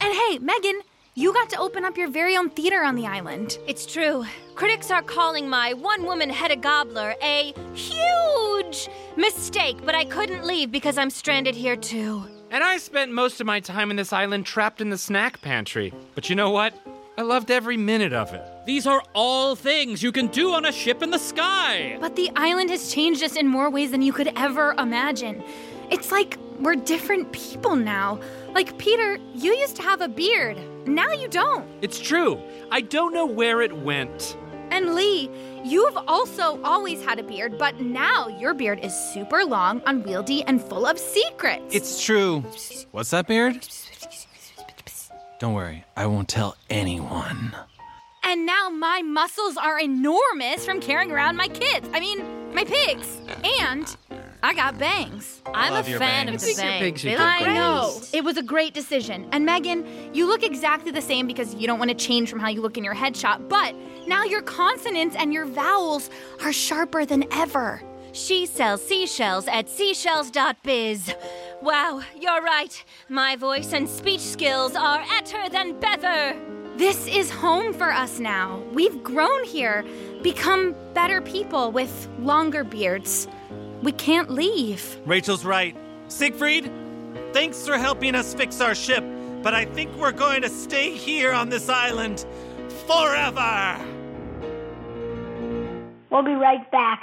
And 0.00 0.14
hey, 0.14 0.38
Megan, 0.38 0.80
you 1.14 1.32
got 1.32 1.50
to 1.50 1.58
open 1.58 1.84
up 1.84 1.96
your 1.96 2.08
very 2.08 2.36
own 2.36 2.50
theater 2.50 2.82
on 2.82 2.94
the 2.94 3.06
island. 3.06 3.58
It's 3.66 3.84
true. 3.84 4.24
Critics 4.54 4.90
are 4.90 5.02
calling 5.02 5.48
my 5.48 5.72
one 5.74 6.04
woman 6.04 6.30
Hedda 6.30 6.56
Gobbler 6.56 7.14
a 7.22 7.52
huge 7.74 8.88
mistake, 9.16 9.78
but 9.84 9.94
I 9.94 10.04
couldn't 10.04 10.44
leave 10.44 10.70
because 10.70 10.98
I'm 10.98 11.10
stranded 11.10 11.54
here 11.54 11.76
too. 11.76 12.24
And 12.50 12.64
I 12.64 12.78
spent 12.78 13.12
most 13.12 13.40
of 13.40 13.46
my 13.46 13.60
time 13.60 13.90
in 13.90 13.96
this 13.96 14.12
island 14.12 14.46
trapped 14.46 14.80
in 14.80 14.90
the 14.90 14.98
snack 14.98 15.40
pantry. 15.40 15.92
But 16.14 16.28
you 16.28 16.36
know 16.36 16.50
what? 16.50 16.74
I 17.16 17.22
loved 17.22 17.50
every 17.50 17.76
minute 17.76 18.12
of 18.12 18.32
it. 18.32 18.42
These 18.70 18.86
are 18.86 19.02
all 19.16 19.56
things 19.56 20.00
you 20.00 20.12
can 20.12 20.28
do 20.28 20.52
on 20.52 20.64
a 20.64 20.70
ship 20.70 21.02
in 21.02 21.10
the 21.10 21.18
sky. 21.18 21.98
But 22.00 22.14
the 22.14 22.30
island 22.36 22.70
has 22.70 22.94
changed 22.94 23.20
us 23.20 23.34
in 23.34 23.48
more 23.48 23.68
ways 23.68 23.90
than 23.90 24.00
you 24.00 24.12
could 24.12 24.30
ever 24.36 24.76
imagine. 24.78 25.42
It's 25.90 26.12
like 26.12 26.38
we're 26.60 26.76
different 26.76 27.32
people 27.32 27.74
now. 27.74 28.20
Like, 28.54 28.78
Peter, 28.78 29.18
you 29.34 29.52
used 29.56 29.74
to 29.74 29.82
have 29.82 30.00
a 30.00 30.06
beard. 30.06 30.56
Now 30.86 31.10
you 31.10 31.26
don't. 31.26 31.66
It's 31.82 31.98
true. 31.98 32.40
I 32.70 32.82
don't 32.82 33.12
know 33.12 33.26
where 33.26 33.60
it 33.60 33.76
went. 33.76 34.36
And 34.70 34.94
Lee, 34.94 35.28
you've 35.64 35.96
also 36.06 36.62
always 36.62 37.04
had 37.04 37.18
a 37.18 37.24
beard, 37.24 37.58
but 37.58 37.80
now 37.80 38.28
your 38.28 38.54
beard 38.54 38.78
is 38.84 38.94
super 38.94 39.44
long, 39.44 39.82
unwieldy, 39.84 40.44
and 40.44 40.62
full 40.62 40.86
of 40.86 40.96
secrets. 40.96 41.74
It's 41.74 42.00
true. 42.00 42.44
What's 42.92 43.10
that, 43.10 43.26
Beard? 43.26 43.66
Don't 45.40 45.54
worry, 45.54 45.84
I 45.96 46.06
won't 46.06 46.28
tell 46.28 46.54
anyone. 46.68 47.56
And 48.30 48.46
now 48.46 48.68
my 48.68 49.02
muscles 49.02 49.56
are 49.56 49.80
enormous 49.80 50.64
from 50.64 50.80
carrying 50.80 51.10
around 51.10 51.34
my 51.34 51.48
kids. 51.48 51.88
I 51.92 51.98
mean, 51.98 52.54
my 52.54 52.62
pigs. 52.62 53.20
And 53.60 53.96
I 54.40 54.54
got 54.54 54.78
bangs. 54.78 55.42
I'm 55.52 55.72
a 55.72 55.82
fan 55.82 56.26
bangs. 56.26 56.44
of 56.44 56.48
the 56.48 56.62
bangs. 56.62 56.80
pigs, 56.80 57.02
you 57.04 57.10
They 57.10 57.16
look 57.16 57.26
I 57.26 57.42
great. 57.42 57.54
know. 57.54 58.00
It 58.12 58.22
was 58.22 58.36
a 58.36 58.42
great 58.44 58.72
decision. 58.72 59.28
And 59.32 59.44
Megan, 59.44 60.14
you 60.14 60.28
look 60.28 60.44
exactly 60.44 60.92
the 60.92 61.02
same 61.02 61.26
because 61.26 61.56
you 61.56 61.66
don't 61.66 61.80
want 61.80 61.90
to 61.90 61.96
change 61.96 62.30
from 62.30 62.38
how 62.38 62.48
you 62.50 62.62
look 62.62 62.78
in 62.78 62.84
your 62.84 62.94
headshot, 62.94 63.48
but 63.48 63.74
now 64.06 64.22
your 64.22 64.42
consonants 64.42 65.16
and 65.18 65.32
your 65.32 65.46
vowels 65.46 66.08
are 66.40 66.52
sharper 66.52 67.04
than 67.04 67.24
ever. 67.32 67.82
She 68.12 68.46
sells 68.46 68.80
seashells 68.80 69.48
at 69.48 69.68
seashells.biz. 69.68 71.14
Wow, 71.62 72.02
you're 72.16 72.42
right. 72.42 72.84
My 73.08 73.34
voice 73.34 73.72
and 73.72 73.88
speech 73.88 74.20
skills 74.20 74.76
are 74.76 75.00
etter 75.02 75.50
than 75.50 75.80
better. 75.80 76.59
This 76.80 77.06
is 77.08 77.28
home 77.28 77.74
for 77.74 77.92
us 77.92 78.18
now. 78.18 78.62
We've 78.72 79.02
grown 79.02 79.44
here, 79.44 79.84
become 80.22 80.74
better 80.94 81.20
people 81.20 81.70
with 81.72 82.08
longer 82.20 82.64
beards. 82.64 83.28
We 83.82 83.92
can't 83.92 84.30
leave. 84.30 84.98
Rachel's 85.04 85.44
right. 85.44 85.76
Siegfried, 86.08 86.72
thanks 87.34 87.66
for 87.66 87.76
helping 87.76 88.14
us 88.14 88.32
fix 88.32 88.62
our 88.62 88.74
ship, 88.74 89.04
but 89.42 89.52
I 89.52 89.66
think 89.66 89.94
we're 89.96 90.10
going 90.10 90.40
to 90.40 90.48
stay 90.48 90.96
here 90.96 91.34
on 91.34 91.50
this 91.50 91.68
island 91.68 92.24
forever. 92.86 93.78
We'll 96.08 96.22
be 96.22 96.32
right 96.32 96.70
back. 96.72 97.02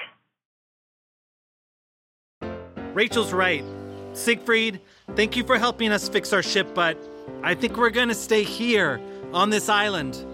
Rachel's 2.95 3.31
right. 3.31 3.63
Siegfried, 4.13 4.81
thank 5.15 5.37
you 5.37 5.43
for 5.43 5.59
helping 5.59 5.91
us 5.91 6.09
fix 6.09 6.33
our 6.33 6.41
ship, 6.41 6.73
but 6.73 6.97
I 7.43 7.53
think 7.53 7.77
we're 7.77 7.91
going 7.91 8.07
to 8.07 8.15
stay 8.15 8.41
here 8.41 8.99
on 9.33 9.49
this 9.49 9.69
island 9.69 10.25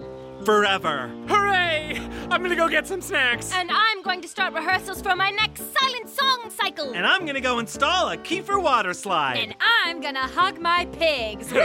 forever. 0.44 1.08
Hooray! 1.28 1.98
I'm 2.30 2.42
gonna 2.42 2.56
go 2.56 2.68
get 2.68 2.86
some 2.86 3.00
snacks. 3.00 3.52
And 3.52 3.70
I'm 3.72 4.02
going 4.02 4.20
to 4.22 4.28
start 4.28 4.52
rehearsals 4.54 5.00
for 5.00 5.14
my 5.16 5.30
next 5.30 5.62
silent 5.78 6.08
song 6.08 6.50
cycle. 6.50 6.92
And 6.92 7.06
I'm 7.06 7.22
going 7.22 7.34
to 7.34 7.40
go 7.40 7.58
install 7.58 8.10
a 8.10 8.16
kefir 8.16 8.60
water 8.60 8.92
slide. 8.94 9.36
And 9.38 9.54
I'm 9.60 10.00
gonna 10.00 10.26
hug 10.26 10.60
my 10.60 10.86
pigs. 10.86 11.52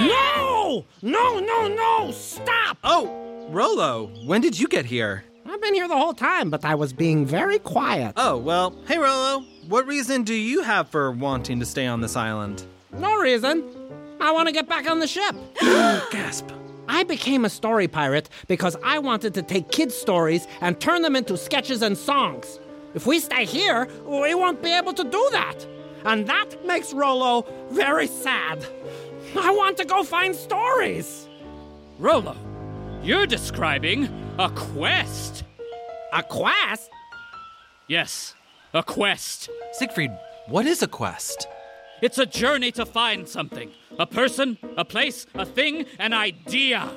No! 0.00 0.84
No, 1.02 1.38
no, 1.40 1.68
no! 1.68 2.10
Stop! 2.12 2.78
Oh, 2.84 3.46
Rolo, 3.50 4.06
when 4.24 4.40
did 4.40 4.58
you 4.58 4.68
get 4.68 4.84
here? 4.86 5.24
I've 5.46 5.60
been 5.60 5.74
here 5.74 5.88
the 5.88 5.96
whole 5.98 6.14
time, 6.14 6.48
but 6.48 6.64
I 6.64 6.74
was 6.76 6.92
being 6.92 7.26
very 7.26 7.58
quiet. 7.58 8.14
Oh, 8.16 8.36
well, 8.38 8.74
hey 8.86 8.98
Rolo, 8.98 9.44
what 9.68 9.86
reason 9.86 10.22
do 10.22 10.34
you 10.34 10.62
have 10.62 10.88
for 10.88 11.10
wanting 11.10 11.58
to 11.60 11.66
stay 11.66 11.86
on 11.86 12.00
this 12.00 12.14
island? 12.16 12.64
No 12.92 13.16
reason. 13.16 13.64
I 14.20 14.32
want 14.32 14.48
to 14.48 14.52
get 14.52 14.68
back 14.68 14.88
on 14.88 14.98
the 15.00 15.06
ship. 15.06 15.34
Gasp. 15.60 16.50
I 16.88 17.04
became 17.04 17.44
a 17.44 17.50
story 17.50 17.88
pirate 17.88 18.28
because 18.48 18.76
I 18.82 18.98
wanted 18.98 19.32
to 19.34 19.42
take 19.42 19.70
kids' 19.70 19.94
stories 19.94 20.46
and 20.60 20.78
turn 20.80 21.02
them 21.02 21.16
into 21.16 21.36
sketches 21.36 21.82
and 21.82 21.96
songs. 21.96 22.58
If 22.94 23.06
we 23.06 23.20
stay 23.20 23.44
here, 23.44 23.88
we 24.04 24.34
won't 24.34 24.62
be 24.62 24.72
able 24.72 24.92
to 24.94 25.04
do 25.04 25.28
that. 25.32 25.66
And 26.04 26.26
that 26.26 26.66
makes 26.66 26.92
Rolo 26.92 27.46
very 27.70 28.08
sad. 28.08 28.66
I 29.38 29.52
want 29.52 29.76
to 29.76 29.84
go 29.84 30.02
find 30.02 30.34
stories. 30.34 31.28
Rolo, 31.98 32.36
you're 33.02 33.26
describing 33.26 34.08
a 34.38 34.50
quest. 34.50 35.44
A 36.12 36.22
quest? 36.22 36.90
Yes, 37.86 38.34
a 38.74 38.82
quest. 38.82 39.48
Siegfried, 39.72 40.10
what 40.48 40.66
is 40.66 40.82
a 40.82 40.88
quest? 40.88 41.46
It's 42.02 42.18
a 42.18 42.26
journey 42.26 42.72
to 42.72 42.86
find 42.86 43.28
something 43.28 43.70
a 43.98 44.06
person, 44.06 44.56
a 44.76 44.84
place, 44.84 45.26
a 45.34 45.44
thing, 45.44 45.84
an 45.98 46.12
idea. 46.14 46.90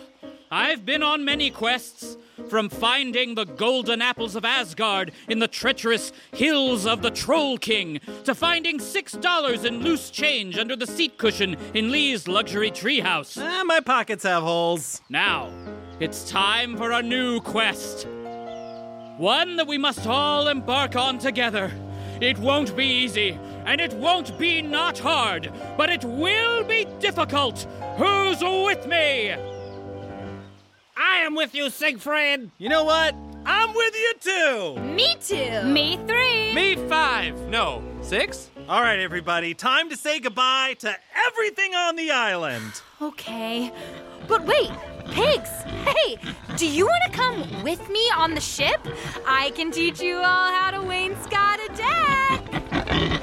I've 0.50 0.86
been 0.86 1.04
on 1.04 1.26
many 1.26 1.50
quests, 1.50 2.16
from 2.50 2.70
finding 2.70 3.36
the 3.36 3.46
golden 3.46 4.02
apples 4.02 4.36
of 4.36 4.46
Asgard 4.46 5.12
in 5.28 5.40
the 5.40 5.48
treacherous 5.48 6.12
hills 6.32 6.86
of 6.86 7.02
the 7.02 7.10
Troll 7.12 7.58
King, 7.58 8.00
to 8.24 8.34
finding 8.36 8.80
six 8.80 9.14
dollars 9.14 9.66
in 9.66 9.80
loose 9.80 10.10
change 10.10 10.58
under 10.58 10.76
the 10.76 10.88
seat 10.88 11.18
cushion 11.18 11.58
in 11.74 11.92
Lee's 11.92 12.28
luxury 12.28 12.72
treehouse. 12.72 13.38
Eh, 13.38 13.64
my 13.64 13.80
pockets 13.80 14.24
have 14.24 14.44
holes. 14.44 15.02
Now, 15.10 15.52
it's 16.00 16.30
time 16.30 16.78
for 16.78 16.92
a 16.92 17.02
new 17.02 17.42
quest. 17.42 18.08
One 19.18 19.58
that 19.58 19.68
we 19.68 19.78
must 19.78 20.08
all 20.08 20.48
embark 20.48 20.96
on 20.96 21.18
together. 21.18 21.72
It 22.24 22.38
won't 22.40 22.74
be 22.78 22.86
easy, 22.86 23.38
and 23.66 23.82
it 23.82 23.92
won't 23.94 24.38
be 24.40 24.62
not 24.62 24.98
hard, 24.98 25.52
but 25.76 25.90
it 25.90 26.06
will 26.06 26.64
be 26.64 26.86
difficult. 27.00 27.68
Who's 27.98 28.42
with 28.42 28.88
me? 28.88 29.36
I 30.96 31.18
am 31.18 31.36
with 31.36 31.54
you, 31.54 31.70
Siegfried. 31.70 32.50
You 32.58 32.70
know 32.70 32.86
what? 32.86 33.14
I'm 33.46 33.74
with 33.74 33.94
you 33.94 34.14
too. 34.22 34.80
Me 34.82 35.16
too. 35.20 35.64
Me 35.64 36.00
three. 36.08 36.54
Me 36.54 36.76
five. 36.88 37.38
No, 37.50 37.84
six? 38.02 38.50
All 38.70 38.82
right, 38.82 39.00
everybody, 39.00 39.54
time 39.54 39.90
to 39.90 39.98
say 39.98 40.22
goodbye 40.22 40.76
to 40.80 40.96
everything 41.28 41.76
on 41.76 41.98
the 41.98 42.12
island. 42.12 42.82
Okay. 43.02 43.70
But 44.30 44.46
wait, 44.46 44.72
pigs! 45.12 45.50
Hey, 45.86 46.18
do 46.58 46.68
you 46.68 46.86
want 46.86 47.04
to 47.12 47.18
come 47.18 47.64
with 47.64 47.90
me 47.90 48.02
on 48.16 48.34
the 48.34 48.42
ship? 48.42 48.88
I 49.28 49.52
can 49.56 49.72
teach 49.72 50.02
you 50.02 50.18
all 50.18 50.52
how 50.52 50.72
to 50.72 50.78
wainscot 50.80 51.60
a 51.66 51.76
deck. 51.76 53.22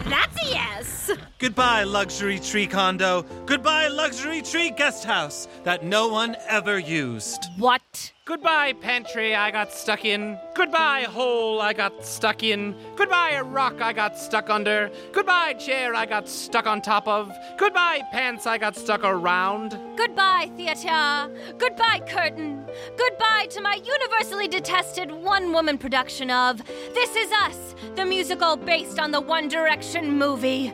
That's 0.08 0.36
a 0.42 0.48
yes. 0.50 1.10
Goodbye, 1.42 1.82
luxury 1.82 2.38
tree 2.38 2.68
condo. 2.68 3.22
Goodbye, 3.46 3.88
luxury 3.88 4.42
tree 4.42 4.70
guest 4.70 5.02
house 5.02 5.48
that 5.64 5.82
no 5.82 6.06
one 6.06 6.36
ever 6.46 6.78
used. 6.78 7.46
What? 7.58 8.12
Goodbye, 8.24 8.74
pantry 8.74 9.34
I 9.34 9.50
got 9.50 9.72
stuck 9.72 10.04
in. 10.04 10.38
Goodbye, 10.54 11.02
hole 11.02 11.60
I 11.60 11.72
got 11.72 12.06
stuck 12.06 12.44
in. 12.44 12.76
Goodbye, 12.94 13.40
rock 13.40 13.80
I 13.80 13.92
got 13.92 14.16
stuck 14.16 14.50
under. 14.50 14.88
Goodbye, 15.10 15.54
chair 15.54 15.96
I 15.96 16.06
got 16.06 16.28
stuck 16.28 16.68
on 16.68 16.80
top 16.80 17.08
of. 17.08 17.36
Goodbye, 17.58 18.02
pants 18.12 18.46
I 18.46 18.56
got 18.56 18.76
stuck 18.76 19.02
around. 19.02 19.76
Goodbye, 19.96 20.48
theater. 20.56 21.28
Goodbye, 21.58 22.02
curtain. 22.06 22.64
Goodbye 22.96 23.48
to 23.50 23.60
my 23.60 23.80
universally 23.84 24.46
detested 24.46 25.10
one 25.10 25.52
woman 25.52 25.76
production 25.76 26.30
of 26.30 26.64
This 26.94 27.16
Is 27.16 27.32
Us, 27.32 27.74
the 27.96 28.04
musical 28.04 28.54
based 28.54 29.00
on 29.00 29.10
the 29.10 29.20
One 29.20 29.48
Direction 29.48 30.16
movie. 30.16 30.72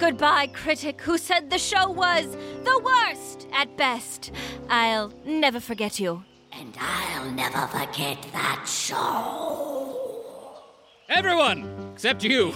Goodbye, 0.00 0.46
critic 0.46 1.02
who 1.02 1.18
said 1.18 1.50
the 1.50 1.58
show 1.58 1.90
was 1.90 2.24
the 2.64 2.80
worst 2.82 3.46
at 3.52 3.76
best. 3.76 4.32
I'll 4.70 5.12
never 5.26 5.60
forget 5.60 6.00
you. 6.00 6.24
And 6.52 6.74
I'll 6.80 7.30
never 7.30 7.66
forget 7.66 8.16
that 8.32 8.64
show. 8.66 10.56
Everyone, 11.10 11.90
except 11.92 12.24
you. 12.24 12.54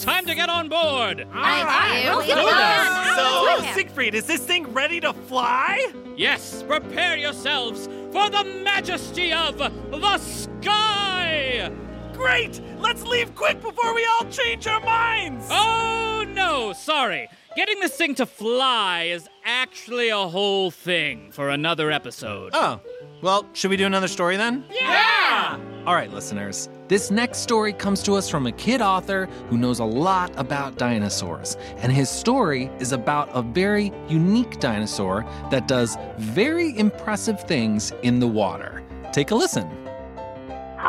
Time 0.00 0.26
to 0.26 0.34
get 0.34 0.50
on 0.50 0.68
board. 0.68 1.22
All 1.22 1.32
right, 1.32 2.04
let's 2.14 2.26
do 2.26 2.34
do 2.34 2.42
this. 2.42 3.64
this. 3.64 3.66
So, 3.66 3.72
Siegfried, 3.74 4.14
is 4.14 4.26
this 4.26 4.42
thing 4.42 4.70
ready 4.74 5.00
to 5.00 5.14
fly? 5.14 5.90
Yes, 6.14 6.62
prepare 6.62 7.16
yourselves 7.16 7.86
for 8.12 8.28
the 8.28 8.44
majesty 8.62 9.32
of 9.32 9.56
the 9.56 10.18
sky. 10.18 11.72
Great! 12.20 12.60
Let's 12.78 13.02
leave 13.06 13.34
quick 13.34 13.62
before 13.62 13.94
we 13.94 14.06
all 14.06 14.28
change 14.28 14.66
our 14.66 14.80
minds! 14.80 15.46
Oh, 15.50 16.26
no, 16.28 16.74
sorry. 16.74 17.30
Getting 17.56 17.80
this 17.80 17.96
thing 17.96 18.14
to 18.16 18.26
fly 18.26 19.04
is 19.04 19.26
actually 19.46 20.10
a 20.10 20.28
whole 20.28 20.70
thing 20.70 21.32
for 21.32 21.48
another 21.48 21.90
episode. 21.90 22.50
Oh, 22.52 22.78
well, 23.22 23.46
should 23.54 23.70
we 23.70 23.78
do 23.78 23.86
another 23.86 24.06
story 24.06 24.36
then? 24.36 24.66
Yeah! 24.70 25.58
All 25.86 25.94
right, 25.94 26.12
listeners. 26.12 26.68
This 26.88 27.10
next 27.10 27.38
story 27.38 27.72
comes 27.72 28.02
to 28.02 28.16
us 28.16 28.28
from 28.28 28.46
a 28.46 28.52
kid 28.52 28.82
author 28.82 29.24
who 29.48 29.56
knows 29.56 29.78
a 29.78 29.84
lot 29.86 30.30
about 30.36 30.76
dinosaurs. 30.76 31.56
And 31.78 31.90
his 31.90 32.10
story 32.10 32.70
is 32.80 32.92
about 32.92 33.30
a 33.32 33.40
very 33.40 33.92
unique 34.10 34.60
dinosaur 34.60 35.24
that 35.50 35.66
does 35.66 35.96
very 36.18 36.78
impressive 36.78 37.42
things 37.44 37.94
in 38.02 38.20
the 38.20 38.28
water. 38.28 38.82
Take 39.12 39.30
a 39.30 39.34
listen. 39.34 39.79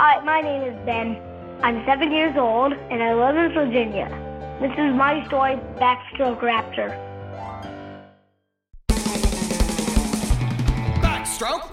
Hi, 0.03 0.19
my 0.21 0.41
name 0.41 0.63
is 0.63 0.73
Ben. 0.83 1.15
I'm 1.61 1.85
seven 1.85 2.11
years 2.11 2.35
old 2.35 2.73
and 2.73 3.03
I 3.03 3.13
live 3.13 3.37
in 3.37 3.53
Virginia. 3.53 4.09
This 4.59 4.71
is 4.71 4.95
my 4.95 5.23
story, 5.27 5.57
Backstroke 5.77 6.39
Raptor. 6.39 6.89
Backstroke 11.03 11.70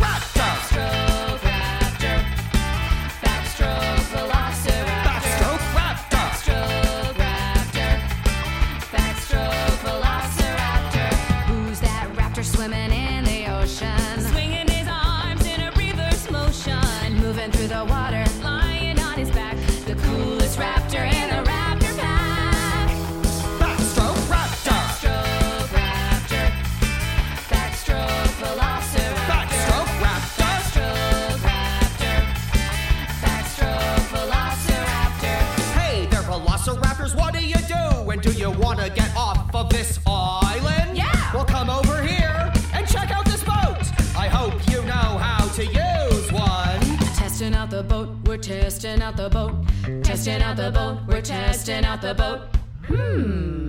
out 49.09 49.17
the 49.17 49.31
boat. 49.31 50.05
Testing 50.05 50.43
out 50.43 50.57
the 50.57 50.71
boat, 50.71 50.99
we're 51.09 51.23
testing 51.23 51.85
out 51.85 52.03
the 52.03 52.15
boat. 52.15 52.41
Hmm. 52.87 53.68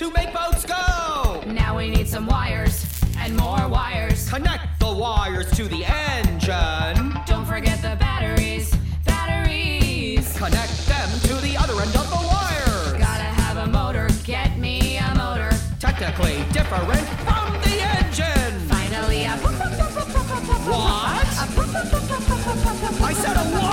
To 0.00 0.10
make 0.12 0.32
boats 0.32 0.64
go. 0.64 1.42
Now 1.46 1.76
we 1.76 1.90
need 1.90 2.08
some 2.08 2.26
wires 2.26 2.86
and 3.18 3.36
more 3.36 3.68
wires. 3.68 4.30
Connect 4.30 4.80
the 4.80 4.90
wires 4.90 5.50
to 5.50 5.64
the 5.64 5.84
engine. 5.84 7.12
Don't 7.26 7.44
forget 7.44 7.82
the 7.82 7.96
batteries, 8.00 8.74
batteries. 9.04 10.34
Connect 10.38 10.86
them 10.88 11.10
to 11.28 11.34
the 11.46 11.54
other 11.58 11.74
end 11.82 11.94
of 11.94 12.08
the 12.08 12.22
wire. 12.32 12.98
Gotta 12.98 13.28
have 13.42 13.58
a 13.58 13.66
motor, 13.66 14.08
get 14.24 14.56
me 14.56 14.96
a 14.96 15.14
motor. 15.16 15.50
Technically 15.78 16.44
different 16.50 16.86
from 17.26 17.52
the 17.60 17.76
engine. 17.98 18.58
Finally, 18.70 19.24
a 19.24 19.36
What? 20.64 21.26
I 23.04 23.12
said 23.12 23.36
a 23.36 23.44
what? 23.54 23.69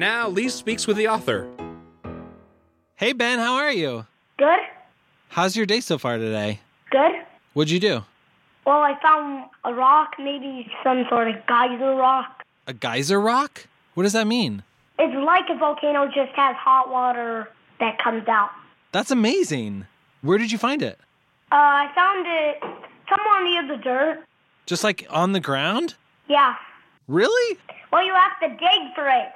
And 0.00 0.08
now 0.08 0.30
Lee 0.30 0.48
speaks 0.48 0.86
with 0.86 0.96
the 0.96 1.08
author. 1.08 1.46
Hey, 2.96 3.12
Ben, 3.12 3.38
how 3.38 3.56
are 3.56 3.70
you? 3.70 4.06
Good? 4.38 4.60
How's 5.28 5.54
your 5.54 5.66
day 5.66 5.80
so 5.80 5.98
far 5.98 6.16
today? 6.16 6.60
Good? 6.90 7.12
What'd 7.52 7.70
you 7.70 7.80
do? 7.80 8.04
Well, 8.64 8.78
I 8.78 8.98
found 9.02 9.50
a 9.62 9.74
rock, 9.74 10.12
maybe 10.18 10.72
some 10.82 11.04
sort 11.10 11.28
of 11.28 11.34
geyser 11.46 11.94
rock. 11.96 12.46
A 12.66 12.72
geyser 12.72 13.20
rock? 13.20 13.66
What 13.92 14.04
does 14.04 14.14
that 14.14 14.26
mean? 14.26 14.62
It's 14.98 15.14
like 15.14 15.44
a 15.50 15.58
volcano 15.58 16.06
just 16.06 16.32
has 16.32 16.56
hot 16.56 16.90
water 16.90 17.50
that 17.78 17.98
comes 18.02 18.26
out. 18.26 18.48
That's 18.92 19.10
amazing. 19.10 19.86
Where 20.22 20.38
did 20.38 20.50
you 20.50 20.56
find 20.56 20.80
it? 20.80 20.98
Uh, 21.52 21.56
I 21.56 21.90
found 21.94 22.26
it 22.26 22.62
somewhere 23.06 23.44
near 23.44 23.76
the 23.76 23.82
dirt. 23.82 24.24
Just 24.64 24.82
like 24.82 25.06
on 25.10 25.32
the 25.32 25.40
ground? 25.40 25.96
Yeah. 26.26 26.54
Really? 27.06 27.58
Well, 27.92 28.02
you 28.02 28.14
have 28.14 28.40
to 28.40 28.48
dig 28.48 28.94
for 28.94 29.06
it. 29.06 29.28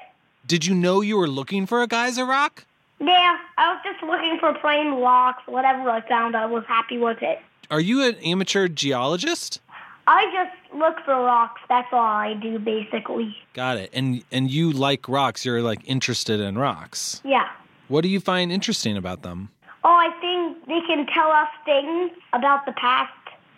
Did 0.47 0.67
you 0.67 0.75
know 0.75 1.01
you 1.01 1.17
were 1.17 1.29
looking 1.29 1.67
for 1.67 1.83
a 1.83 1.87
geyser 1.87 2.27
rock? 2.27 2.67
Yeah, 3.01 3.39
I 3.57 3.73
was 3.73 3.81
just 3.85 4.03
looking 4.03 4.39
for 4.39 4.53
plain 4.55 5.01
rocks. 5.01 5.43
Whatever 5.47 5.89
I 5.91 6.07
found, 6.07 6.37
I 6.37 6.47
was 6.47 6.65
happy 6.67 6.99
with 6.99 7.23
it. 7.23 7.41
Are 7.71 7.81
you 7.81 8.03
an 8.03 8.17
amateur 8.17 8.69
geologist? 8.69 9.61
I 10.07 10.27
just 10.33 10.75
look 10.79 10.97
for 11.05 11.15
rocks. 11.15 11.63
That's 11.69 11.89
all 11.93 11.99
I 11.99 12.35
do, 12.35 12.59
basically. 12.59 13.35
Got 13.55 13.79
it. 13.79 13.91
And 13.95 14.23
and 14.31 14.51
you 14.51 14.71
like 14.71 15.09
rocks. 15.09 15.45
You're 15.47 15.63
like 15.63 15.81
interested 15.87 16.41
in 16.41 16.59
rocks. 16.59 17.23
Yeah. 17.25 17.49
What 17.89 18.03
do 18.03 18.09
you 18.09 18.21
find 18.21 18.53
interesting 18.53 18.97
about 18.97 19.23
them? 19.23 19.49
Oh, 19.83 19.95
I 19.95 20.11
think 20.21 20.67
they 20.67 20.81
can 20.87 21.07
tell 21.07 21.31
us 21.31 21.49
things 21.65 22.11
about 22.33 22.67
the 22.67 22.73
past. 22.73 23.13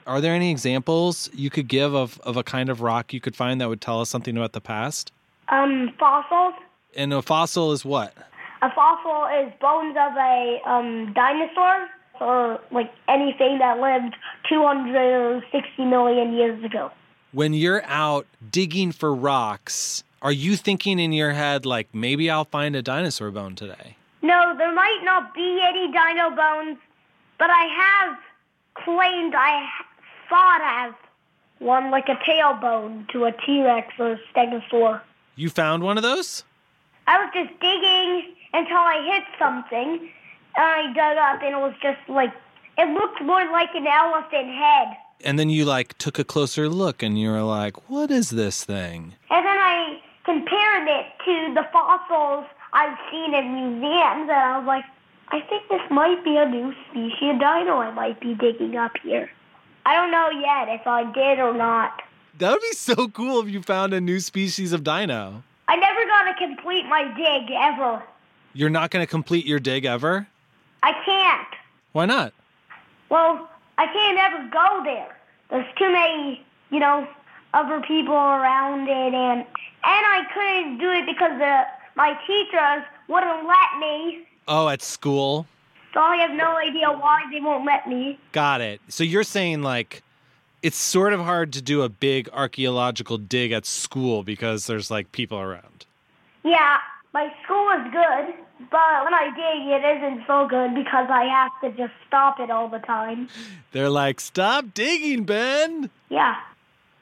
Are 0.07 0.20
there 0.20 0.35
any 0.35 0.53
examples 0.53 1.31
you 1.33 1.51
could 1.51 1.66
give 1.66 1.94
of, 1.94 2.20
of 2.20 2.37
a 2.37 2.44
kind 2.44 2.68
of 2.68 2.81
rock 2.81 3.12
you 3.12 3.20
could 3.20 3.35
find 3.35 3.61
that 3.61 3.68
would 3.68 3.81
tell 3.81 4.01
us 4.01 4.09
something 4.09 4.37
about 4.37 4.53
the 4.53 4.61
past? 4.61 5.12
Um, 5.49 5.92
fossils. 5.99 6.55
And 6.97 7.13
a 7.13 7.21
fossil 7.21 7.73
is 7.73 7.85
what? 7.85 8.15
A 8.63 8.73
fossil 8.75 9.27
is 9.39 9.53
bones 9.61 9.97
of 10.01 10.17
a 10.17 10.61
um, 10.65 11.13
dinosaur 11.13 11.89
or 12.21 12.59
like 12.73 12.91
anything 13.07 13.59
that 13.59 13.79
lived 13.79 14.17
260 14.49 15.85
million 15.85 16.33
years 16.33 16.65
ago. 16.65 16.91
When 17.33 17.53
you're 17.53 17.85
out 17.85 18.27
digging 18.51 18.93
for 18.93 19.15
rocks, 19.15 20.03
are 20.23 20.33
you 20.33 20.57
thinking 20.57 20.99
in 20.99 21.13
your 21.13 21.33
head, 21.33 21.67
like, 21.67 21.89
maybe 21.93 22.31
I'll 22.31 22.47
find 22.47 22.75
a 22.75 22.83
dinosaur 22.83 23.31
bone 23.31 23.55
today? 23.55 23.99
No, 24.23 24.55
there 24.57 24.75
might 24.75 25.01
not 25.05 25.35
be 25.35 25.61
any 25.63 25.93
dino 25.93 26.31
bones, 26.35 26.79
but 27.39 27.51
I 27.51 27.67
have 27.77 28.19
claimed 28.83 29.35
I 29.37 29.69
thought 30.31 30.61
I 30.63 30.85
have 30.85 30.95
one, 31.59 31.91
like 31.91 32.09
a 32.09 32.17
tailbone 32.29 33.09
to 33.11 33.25
a 33.27 33.33
T 33.33 33.63
Rex 33.63 33.93
or 33.99 34.13
a 34.13 34.21
stegosaur. 34.33 35.03
You 35.35 35.51
found 35.51 35.83
one 35.83 35.99
of 35.99 36.03
those? 36.03 36.45
I 37.07 37.23
was 37.23 37.31
just 37.33 37.59
digging 37.61 38.35
until 38.53 38.79
I 38.79 39.03
hit 39.12 39.25
something, 39.38 40.09
and 40.57 40.64
I 40.64 40.92
dug 40.92 41.16
up, 41.19 41.42
and 41.42 41.55
it 41.55 41.59
was 41.59 41.75
just 41.83 42.01
like, 42.09 42.33
it 42.79 42.88
looked 42.92 43.23
more 43.23 43.45
like 43.53 43.71
an 43.75 43.87
elephant 43.87 44.49
head. 44.55 44.97
And 45.25 45.38
then 45.38 45.49
you 45.49 45.64
like 45.64 45.97
took 45.99 46.19
a 46.19 46.25
closer 46.25 46.69
look 46.69 47.03
and 47.03 47.19
you 47.19 47.31
were 47.31 47.42
like, 47.42 47.88
what 47.88 48.11
is 48.11 48.31
this 48.31 48.64
thing? 48.64 49.14
And 49.31 49.47
then 49.47 49.59
I 49.59 49.99
compared 50.25 50.88
it 50.88 51.07
to 51.25 51.55
the 51.55 51.66
fossils 51.73 52.45
I've 52.73 52.99
seen 53.11 53.35
in 53.35 53.55
museums, 53.55 54.29
and 54.29 54.33
I 54.33 54.59
was 54.59 54.66
like, 54.66 54.85
I 55.29 55.40
think 55.40 55.69
this 55.69 55.81
might 55.90 56.23
be 56.23 56.37
a 56.37 56.47
new 56.49 56.75
species 56.90 57.31
of 57.31 57.40
dino 57.40 57.79
I 57.79 57.90
might 57.92 58.21
be 58.21 58.35
digging 58.35 58.77
up 58.77 58.92
here. 59.03 59.31
I 59.87 59.95
don't 59.95 60.11
know 60.11 60.31
yet 60.31 60.69
if 60.69 60.87
I 60.87 61.11
did 61.12 61.38
or 61.38 61.55
not. 61.55 62.03
That 62.38 62.53
would 62.53 62.61
be 62.61 62.73
so 62.73 63.09
cool 63.09 63.40
if 63.40 63.49
you 63.49 63.62
found 63.62 63.95
a 63.95 64.01
new 64.01 64.21
species 64.21 64.73
of 64.73 64.85
dino. 64.85 65.42
I 65.69 65.77
never 65.77 66.05
got 66.07 66.25
to 66.25 66.47
complete 66.47 66.87
my 66.87 67.05
dig 67.17 67.51
ever. 67.51 68.03
You're 68.53 68.71
not 68.71 68.91
going 68.91 69.03
to 69.03 69.11
complete 69.11 69.47
your 69.47 69.59
dig 69.59 69.85
ever? 69.85 70.27
I 70.83 70.93
can't. 71.05 71.49
Why 71.93 72.07
not? 72.07 72.33
Well, 73.11 73.49
I 73.79 73.87
can't 73.87 74.19
ever 74.19 74.49
go 74.51 74.83
there. 74.85 75.17
There's 75.51 75.67
too 75.77 75.91
many, 75.91 76.45
you 76.71 76.81
know, 76.81 77.07
other 77.55 77.81
people 77.87 78.15
around 78.15 78.89
it, 78.89 79.15
and 79.15 79.41
and 79.41 79.47
I 79.85 80.23
couldn't 80.35 80.79
do 80.79 80.91
it 80.91 81.07
because 81.07 81.39
the 81.39 81.63
my 81.97 82.19
teachers 82.27 82.85
wouldn't 83.09 83.47
let 83.47 83.81
me. 83.81 84.27
Oh, 84.49 84.69
at 84.69 84.83
school? 84.83 85.47
So 85.95 86.01
I 86.01 86.17
have 86.17 86.33
no 86.33 86.57
idea 86.57 86.91
why 86.91 87.23
they 87.33 87.41
won't 87.41 87.65
let 87.65 87.89
me. 87.89 88.19
Got 88.33 88.61
it. 88.61 88.81
So 88.89 89.03
you're 89.05 89.25
saying 89.25 89.63
like 89.63 90.03
it's 90.67 90.77
sort 90.77 91.13
of 91.13 91.21
hard 91.21 91.53
to 91.53 91.63
do 91.63 91.83
a 91.83 91.89
big 91.89 92.29
archaeological 92.33 93.19
dig 93.19 93.53
at 93.53 93.65
school 93.65 94.25
because 94.25 94.67
there's 94.67 94.91
like 94.91 95.13
people 95.13 95.39
around. 95.39 95.87
Yeah, 96.43 96.79
my 97.15 97.33
school 97.45 97.71
is 97.71 97.85
good, 97.93 98.35
but 98.69 99.05
when 99.05 99.15
I 99.15 99.31
dig, 99.31 99.69
it 99.69 99.97
isn't 99.97 100.27
so 100.27 100.49
good 100.49 100.75
because 100.75 101.07
I 101.09 101.23
have 101.27 101.53
to 101.61 101.79
just 101.79 101.93
stop 102.09 102.41
it 102.41 102.51
all 102.51 102.69
the 102.69 102.81
time. 102.81 103.29
They're 103.71 103.89
like, 103.89 104.19
"Stop 104.19 104.75
digging, 104.75 105.23
Ben." 105.23 105.89
Yeah, 106.09 106.35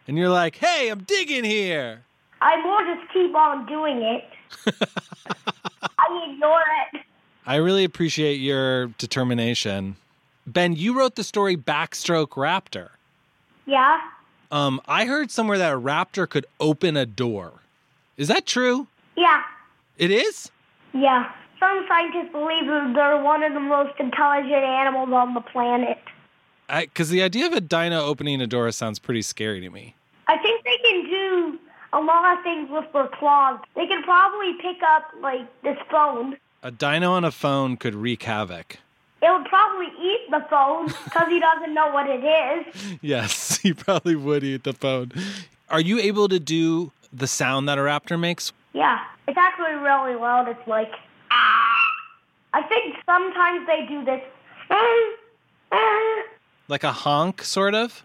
And 0.07 0.19
you're 0.19 0.29
like, 0.29 0.57
"Hey, 0.57 0.91
I'm 0.91 1.05
digging 1.05 1.45
here." 1.45 2.03
I 2.43 2.61
more 2.61 2.81
just 2.95 3.11
keep 3.15 3.35
on 3.35 3.65
doing 3.65 4.03
it. 4.03 4.29
I 5.99 6.29
ignore 6.31 6.65
it. 6.93 7.01
I 7.47 7.57
really 7.57 7.85
appreciate 7.85 8.41
your 8.41 8.89
determination. 8.99 9.97
Ben, 10.47 10.77
you 10.77 10.99
wrote 10.99 11.15
the 11.15 11.25
story 11.25 11.57
Backstroke 11.57 12.37
Raptor. 12.37 12.91
Yeah, 13.67 13.99
Um, 14.51 14.81
I 14.87 15.07
heard 15.07 15.31
somewhere 15.31 15.59
that 15.59 15.73
a 15.73 15.79
raptor 15.81 16.29
could 16.29 16.47
open 16.61 16.97
a 16.97 17.07
door. 17.07 17.53
Is 18.17 18.29
that 18.29 18.47
true? 18.47 18.87
yeah, 19.17 19.43
It 19.99 20.11
is? 20.11 20.51
yeah. 20.93 21.33
Some 21.61 21.87
scientists 21.89 22.31
believe 22.33 22.67
that 22.67 22.93
they're 22.95 23.23
one 23.23 23.43
of 23.43 23.55
the 23.55 23.61
most 23.61 23.99
intelligent 23.99 24.53
animals 24.53 25.09
on 25.13 25.33
the 25.35 25.41
planet. 25.41 25.99
Because 26.69 27.09
the 27.09 27.23
idea 27.23 27.47
of 27.47 27.53
a 27.55 27.61
dino 27.61 28.01
opening 28.05 28.41
a 28.43 28.47
door 28.47 28.71
sounds 28.73 28.99
pretty 28.99 29.23
scary 29.23 29.61
to 29.63 29.71
me. 29.71 29.95
I 30.29 30.37
think 30.39 30.63
they 30.65 30.77
can 30.83 31.05
do 31.09 31.59
a 31.95 32.01
lot 32.01 32.37
of 32.37 32.45
things 32.45 32.69
with 32.71 32.93
their 32.93 33.09
claws. 33.09 33.61
They 33.77 33.87
can 33.87 34.03
probably 34.03 34.53
pick 34.61 34.83
up, 34.83 35.05
like, 35.23 35.47
this 35.63 35.79
phone. 35.91 36.37
A 36.63 36.71
dino 36.71 37.13
on 37.13 37.25
a 37.25 37.31
phone 37.31 37.77
could 37.79 37.95
wreak 37.95 38.25
havoc. 38.25 38.79
It 39.25 39.31
would 39.31 39.47
probably 39.47 39.87
eat 39.99 40.31
the 40.31 40.45
phone 40.51 40.89
because 40.89 41.29
he 41.29 41.41
doesn't 41.41 41.73
know 41.73 41.91
what 41.91 42.07
it 42.07 42.23
is. 42.23 42.99
Yes, 43.01 43.57
he 43.57 43.73
probably 43.73 44.17
would 44.17 44.45
eat 44.45 44.65
the 44.65 44.75
phone. 44.75 45.13
Are 45.71 45.81
you 45.81 45.99
able 45.99 46.29
to 46.29 46.39
do 46.39 46.93
the 47.11 47.27
sound 47.27 47.67
that 47.69 47.79
a 47.79 47.81
raptor 47.81 48.21
makes? 48.21 48.53
Yeah, 48.75 48.99
it's 49.27 49.39
actually 49.39 49.77
really 49.77 50.15
loud. 50.15 50.49
It's 50.49 50.69
like, 50.69 50.93
ah. 51.31 51.87
I 52.53 52.63
think 52.65 52.97
sometimes 53.07 53.67
they 53.67 53.87
do 53.87 54.05
this. 54.05 54.21
Like 56.69 56.85
a 56.85 56.93
honk, 56.93 57.43
sort 57.43 57.75
of? 57.75 58.03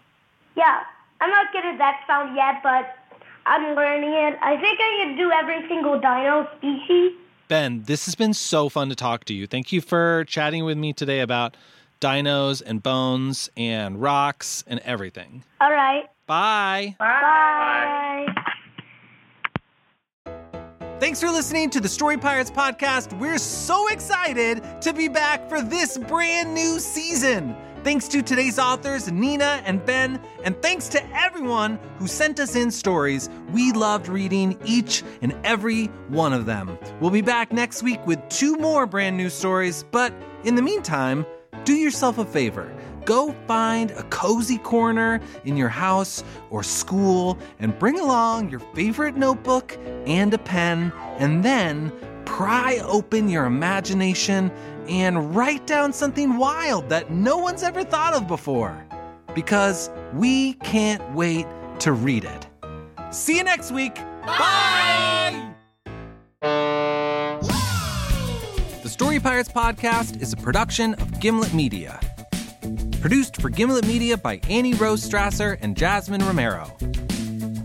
Yeah, 0.56 0.80
I'm 1.20 1.30
not 1.30 1.52
good 1.52 1.66
at 1.66 1.76
that 1.78 2.00
sound 2.06 2.34
yet, 2.34 2.62
but 2.62 2.96
I'm 3.44 3.76
learning 3.76 4.12
it. 4.12 4.38
I 4.40 4.56
think 4.56 4.80
I 4.80 5.04
can 5.04 5.16
do 5.16 5.30
every 5.30 5.68
single 5.68 6.00
dino 6.00 6.48
species. 6.56 7.12
Ben, 7.50 7.82
this 7.82 8.04
has 8.04 8.14
been 8.14 8.32
so 8.32 8.68
fun 8.68 8.90
to 8.90 8.94
talk 8.94 9.24
to 9.24 9.34
you. 9.34 9.44
Thank 9.44 9.72
you 9.72 9.80
for 9.80 10.24
chatting 10.28 10.64
with 10.64 10.78
me 10.78 10.92
today 10.92 11.18
about 11.18 11.56
dinos 12.00 12.62
and 12.64 12.80
bones 12.80 13.50
and 13.56 14.00
rocks 14.00 14.62
and 14.68 14.78
everything. 14.84 15.42
All 15.60 15.72
right. 15.72 16.04
Bye. 16.26 16.94
Bye. 17.00 18.28
Thanks 21.00 21.18
for 21.18 21.28
listening 21.28 21.70
to 21.70 21.80
the 21.80 21.88
Story 21.88 22.16
Pirates 22.16 22.52
podcast. 22.52 23.18
We're 23.18 23.38
so 23.38 23.88
excited 23.88 24.62
to 24.82 24.92
be 24.92 25.08
back 25.08 25.48
for 25.48 25.60
this 25.60 25.98
brand 25.98 26.54
new 26.54 26.78
season. 26.78 27.56
Thanks 27.82 28.08
to 28.08 28.20
today's 28.20 28.58
authors, 28.58 29.10
Nina 29.10 29.62
and 29.64 29.82
Ben, 29.86 30.20
and 30.44 30.60
thanks 30.60 30.86
to 30.88 31.16
everyone 31.16 31.78
who 31.98 32.06
sent 32.06 32.38
us 32.38 32.54
in 32.54 32.70
stories. 32.70 33.30
We 33.52 33.72
loved 33.72 34.06
reading 34.06 34.58
each 34.66 35.02
and 35.22 35.34
every 35.44 35.86
one 36.08 36.34
of 36.34 36.44
them. 36.44 36.78
We'll 37.00 37.10
be 37.10 37.22
back 37.22 37.52
next 37.52 37.82
week 37.82 38.06
with 38.06 38.20
two 38.28 38.56
more 38.56 38.86
brand 38.86 39.16
new 39.16 39.30
stories, 39.30 39.86
but 39.92 40.12
in 40.44 40.56
the 40.56 40.62
meantime, 40.62 41.24
do 41.64 41.72
yourself 41.72 42.18
a 42.18 42.24
favor. 42.26 42.70
Go 43.06 43.34
find 43.46 43.92
a 43.92 44.02
cozy 44.04 44.58
corner 44.58 45.18
in 45.46 45.56
your 45.56 45.70
house 45.70 46.22
or 46.50 46.62
school 46.62 47.38
and 47.60 47.76
bring 47.78 47.98
along 47.98 48.50
your 48.50 48.60
favorite 48.74 49.16
notebook 49.16 49.78
and 50.06 50.34
a 50.34 50.38
pen, 50.38 50.92
and 51.18 51.42
then 51.42 51.90
pry 52.40 52.80
open 52.86 53.28
your 53.28 53.44
imagination 53.44 54.50
and 54.88 55.36
write 55.36 55.66
down 55.66 55.92
something 55.92 56.38
wild 56.38 56.88
that 56.88 57.10
no 57.10 57.36
one's 57.36 57.62
ever 57.62 57.84
thought 57.84 58.14
of 58.14 58.26
before. 58.26 58.82
Because 59.34 59.90
we 60.14 60.54
can't 60.54 61.02
wait 61.14 61.46
to 61.80 61.92
read 61.92 62.24
it. 62.24 62.46
See 63.10 63.36
you 63.36 63.44
next 63.44 63.72
week. 63.72 63.94
Bye! 64.24 65.52
The 68.82 68.88
Story 68.88 69.20
Pirates 69.20 69.50
podcast 69.50 70.22
is 70.22 70.32
a 70.32 70.38
production 70.38 70.94
of 70.94 71.20
Gimlet 71.20 71.52
Media. 71.52 72.00
Produced 73.02 73.36
for 73.36 73.50
Gimlet 73.50 73.86
Media 73.86 74.16
by 74.16 74.40
Annie 74.48 74.72
Rose 74.72 75.06
Strasser 75.06 75.58
and 75.60 75.76
Jasmine 75.76 76.24
Romero. 76.24 76.74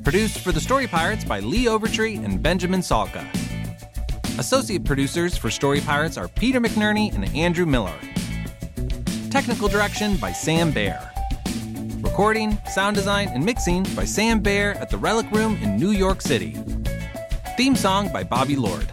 Produced 0.04 0.40
for 0.40 0.52
The 0.52 0.60
Story 0.60 0.88
Pirates 0.88 1.24
by 1.24 1.40
Lee 1.40 1.64
Overtree 1.64 2.22
and 2.26 2.44
Benjamin 2.44 2.82
Salka. 2.82 3.26
Associate 4.38 4.84
producers 4.84 5.38
for 5.38 5.50
Story 5.50 5.80
Pirates 5.80 6.17
are 6.17 6.28
Peter 6.28 6.60
McNerney 6.60 7.13
and 7.15 7.34
Andrew 7.34 7.65
Miller. 7.65 7.98
Technical 9.30 9.69
direction 9.69 10.17
by 10.17 10.34
Sam 10.34 10.71
Baer. 10.71 11.10
Recording, 12.02 12.58
sound 12.69 12.98
design, 12.98 13.30
and 13.30 13.45
mixing 13.45 13.84
by 13.95 14.04
Sam 14.04 14.41
Baer 14.41 14.74
at 14.74 14.89
the 14.89 14.98
Relic 14.98 15.32
Room 15.32 15.56
in 15.62 15.78
New 15.78 15.91
York 15.91 16.21
City. 16.21 16.58
Theme 17.56 17.78
song 17.78 18.12
by 18.12 18.26
Bobby 18.26 18.58
Lord. 18.58 18.91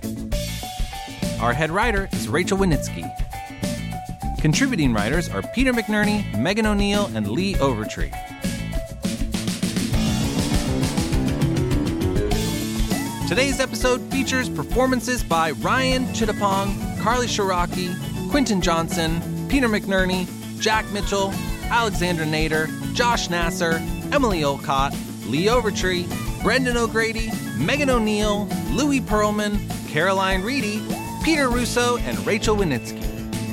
Our 1.41 1.53
head 1.53 1.73
writer 1.73 2.09
is 2.13 2.29
Rachel 2.29 2.59
Wenitsky. 2.59 3.11
Contributing 4.41 4.93
writers 4.93 5.29
are 5.29 5.43
Peter 5.43 5.73
McNerney, 5.73 6.39
Megan 6.39 6.67
O'Neill, 6.67 7.11
and 7.17 7.29
Lee 7.29 7.55
Overtree. 7.55 8.13
Today's 13.33 13.61
episode 13.61 14.03
features 14.13 14.51
performances 14.51 15.23
by 15.25 15.53
Ryan 15.53 16.05
Chittapong, 16.09 17.01
Carly 17.01 17.27
Shiraki, 17.27 17.99
Quinton 18.31 18.61
Johnson, 18.61 19.23
Peter 19.49 19.69
McNerney, 19.69 20.29
Jack 20.61 20.85
Mitchell, 20.93 21.33
Alexandra 21.71 22.27
Nader, 22.27 22.69
Josh 22.93 23.31
Nasser, 23.31 23.81
Emily 24.13 24.45
Olcott, 24.45 24.93
Lee 25.25 25.47
Overtree, 25.47 26.07
Brendan 26.43 26.77
O'Grady, 26.77 27.31
Megan 27.57 27.89
O'Neill, 27.89 28.47
Louis 28.69 29.01
Pearlman, 29.01 29.59
Caroline 29.89 30.43
Reedy, 30.43 30.83
Peter 31.25 31.49
Russo, 31.49 31.97
and 31.97 32.27
Rachel 32.27 32.55
Wenitsky. 32.55 33.01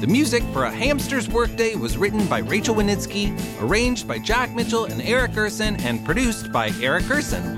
The 0.02 0.08
music 0.08 0.44
for 0.52 0.66
A 0.66 0.72
Hamster's 0.72 1.30
Workday 1.30 1.76
was 1.76 1.98
written 1.98 2.28
by 2.28 2.40
Rachel 2.40 2.76
Wenitsky, 2.76 3.32
arranged 3.62 4.10
by 4.10 4.20
Jack 4.20 4.54
Mitchell 4.54 4.84
and 4.84 5.02
Eric 5.04 5.32
Gerson, 5.32 5.78
and 5.86 6.04
produced 6.04 6.52
by 6.52 6.74
Eric 6.82 7.06
Gerson. 7.06 7.58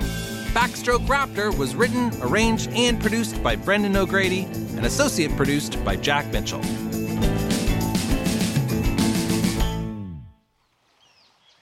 Backstroke 0.51 1.07
Raptor 1.07 1.57
was 1.57 1.75
written, 1.75 2.11
arranged, 2.21 2.69
and 2.71 2.99
produced 2.99 3.41
by 3.41 3.55
Brendan 3.55 3.95
O'Grady, 3.95 4.43
and 4.75 4.85
associate 4.85 5.33
produced 5.37 5.81
by 5.85 5.95
Jack 5.95 6.25
Mitchell. 6.33 6.59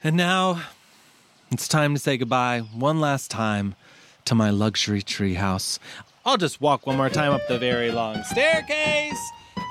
And 0.04 0.17
now 0.17 0.63
it's 1.52 1.67
time 1.67 1.93
to 1.93 1.99
say 1.99 2.17
goodbye 2.17 2.62
one 2.73 2.99
last 2.99 3.30
time 3.30 3.75
to 4.25 4.34
my 4.34 4.49
luxury 4.49 5.04
treehouse. 5.04 5.78
I'll 6.25 6.38
just 6.38 6.60
walk 6.60 6.88
one 6.88 6.97
more 6.97 7.10
time 7.10 7.32
up 7.32 7.41
the 7.47 7.60
very 7.60 7.91
long 7.91 8.23
staircase 8.23 9.19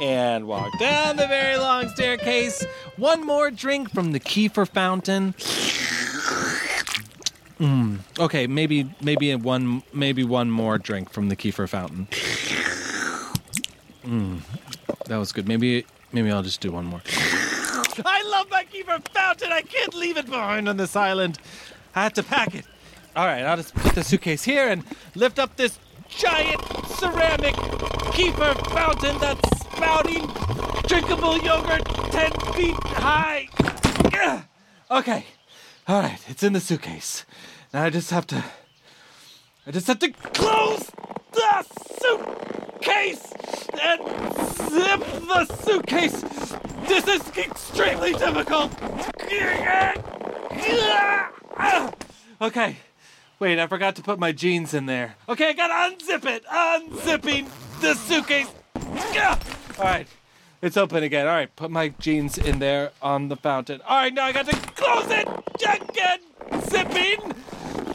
and 0.00 0.46
walk 0.46 0.78
down 0.78 1.16
the 1.16 1.26
very 1.26 1.56
long 1.56 1.88
staircase. 1.88 2.64
One 2.96 3.26
more 3.26 3.50
drink 3.50 3.90
from 3.90 4.12
the 4.12 4.20
kefir 4.20 4.68
fountain. 4.68 5.34
Mm. 7.58 7.98
Okay, 8.18 8.46
maybe 8.46 8.88
maybe 9.00 9.34
one 9.34 9.82
maybe 9.92 10.22
one 10.22 10.50
more 10.50 10.78
drink 10.78 11.10
from 11.10 11.28
the 11.28 11.36
kefir 11.36 11.68
fountain. 11.68 12.06
Mm. 14.04 14.40
That 15.06 15.16
was 15.16 15.32
good. 15.32 15.48
Maybe 15.48 15.84
maybe 16.12 16.30
I'll 16.30 16.42
just 16.42 16.60
do 16.60 16.70
one 16.70 16.84
more. 16.84 17.02
I 18.04 18.22
love 18.22 18.48
my 18.50 18.64
kefir 18.64 19.06
fountain. 19.08 19.52
I 19.52 19.62
can't 19.62 19.94
leave 19.94 20.16
it 20.16 20.26
behind 20.26 20.68
on 20.68 20.76
this 20.76 20.94
island. 20.94 21.38
I 21.94 22.04
had 22.04 22.14
to 22.14 22.22
pack 22.22 22.54
it. 22.54 22.64
All 23.16 23.26
right, 23.26 23.42
I'll 23.42 23.56
just 23.56 23.74
put 23.74 23.94
the 23.94 24.04
suitcase 24.04 24.44
here 24.44 24.68
and 24.68 24.84
lift 25.16 25.40
up 25.40 25.56
this 25.56 25.78
giant 26.08 26.60
ceramic 26.86 27.54
kefir 28.14 28.54
fountain 28.70 29.18
that's 29.18 29.60
spouting 29.60 30.26
drinkable 30.86 31.38
yogurt 31.38 31.84
10 32.12 32.30
feet 32.54 32.76
high. 32.84 33.48
Okay. 34.90 35.26
All 35.86 36.00
right, 36.00 36.18
it's 36.28 36.42
in 36.42 36.52
the 36.52 36.60
suitcase. 36.60 37.24
Now 37.72 37.84
I 37.84 37.90
just 37.90 38.10
have 38.10 38.26
to. 38.28 38.44
I 39.66 39.70
just 39.70 39.86
have 39.86 39.98
to 39.98 40.10
close 40.10 40.90
the 41.32 41.66
suitcase 42.00 43.32
and 43.82 44.00
zip 44.70 45.00
the 45.26 45.44
suitcase. 45.62 46.22
This 46.88 47.06
is 47.06 47.36
extremely 47.36 48.12
difficult. 48.12 48.72
Okay. 52.40 52.76
Wait, 53.40 53.58
I 53.58 53.66
forgot 53.66 53.96
to 53.96 54.02
put 54.02 54.18
my 54.18 54.30
jeans 54.30 54.72
in 54.72 54.86
there. 54.86 55.16
Okay, 55.28 55.48
I 55.48 55.52
gotta 55.54 55.94
unzip 55.94 56.24
it. 56.24 56.44
Unzipping 56.46 57.48
the 57.80 57.94
suitcase. 57.94 58.48
All 59.76 59.84
right. 59.84 60.06
It's 60.62 60.76
open 60.76 61.02
again. 61.02 61.26
All 61.26 61.34
right, 61.34 61.54
put 61.56 61.70
my 61.70 61.88
jeans 61.88 62.38
in 62.38 62.58
there 62.58 62.92
on 63.02 63.28
the 63.28 63.36
fountain. 63.36 63.80
All 63.86 63.96
right, 63.96 64.12
now 64.12 64.24
I 64.24 64.32
got 64.32 64.46
to 64.46 64.56
close 64.56 65.10
it 65.10 65.28
again. 65.56 66.20
Zipping. 66.62 67.34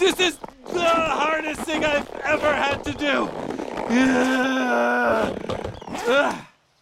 This 0.03 0.19
is 0.19 0.37
the 0.67 0.83
hardest 0.83 1.61
thing 1.61 1.85
I've 1.85 2.09
ever 2.25 2.53
had 2.53 2.83
to 2.83 2.91
do. 2.91 3.29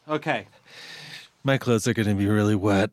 Okay. 0.09 0.47
My 1.43 1.59
clothes 1.59 1.87
are 1.87 1.93
going 1.93 2.07
to 2.07 2.15
be 2.15 2.25
really 2.25 2.55
wet. 2.55 2.89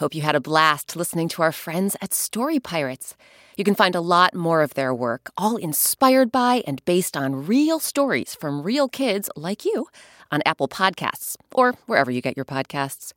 Hope 0.00 0.16
you 0.16 0.22
had 0.22 0.34
a 0.34 0.40
blast 0.40 0.96
listening 0.96 1.28
to 1.28 1.42
our 1.42 1.52
friends 1.52 1.96
at 2.02 2.12
Story 2.12 2.58
Pirates. 2.58 3.14
You 3.56 3.62
can 3.62 3.76
find 3.76 3.94
a 3.94 4.00
lot 4.00 4.34
more 4.34 4.62
of 4.62 4.74
their 4.74 4.92
work, 4.92 5.30
all 5.38 5.58
inspired 5.58 6.32
by 6.32 6.64
and 6.66 6.84
based 6.84 7.16
on 7.16 7.46
real 7.46 7.78
stories 7.78 8.34
from 8.34 8.64
real 8.64 8.88
kids 8.88 9.30
like 9.36 9.64
you, 9.64 9.86
on 10.32 10.42
Apple 10.44 10.66
Podcasts 10.66 11.36
or 11.54 11.76
wherever 11.86 12.10
you 12.10 12.20
get 12.20 12.34
your 12.34 12.44
podcasts. 12.44 13.12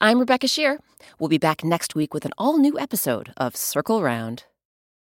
I'm 0.00 0.18
Rebecca 0.18 0.48
Sheir. 0.48 0.78
We'll 1.20 1.28
be 1.28 1.38
back 1.38 1.62
next 1.62 1.94
week 1.94 2.12
with 2.12 2.24
an 2.24 2.32
all 2.36 2.58
new 2.58 2.76
episode 2.80 3.32
of 3.36 3.54
Circle 3.54 4.02
Round. 4.02 4.42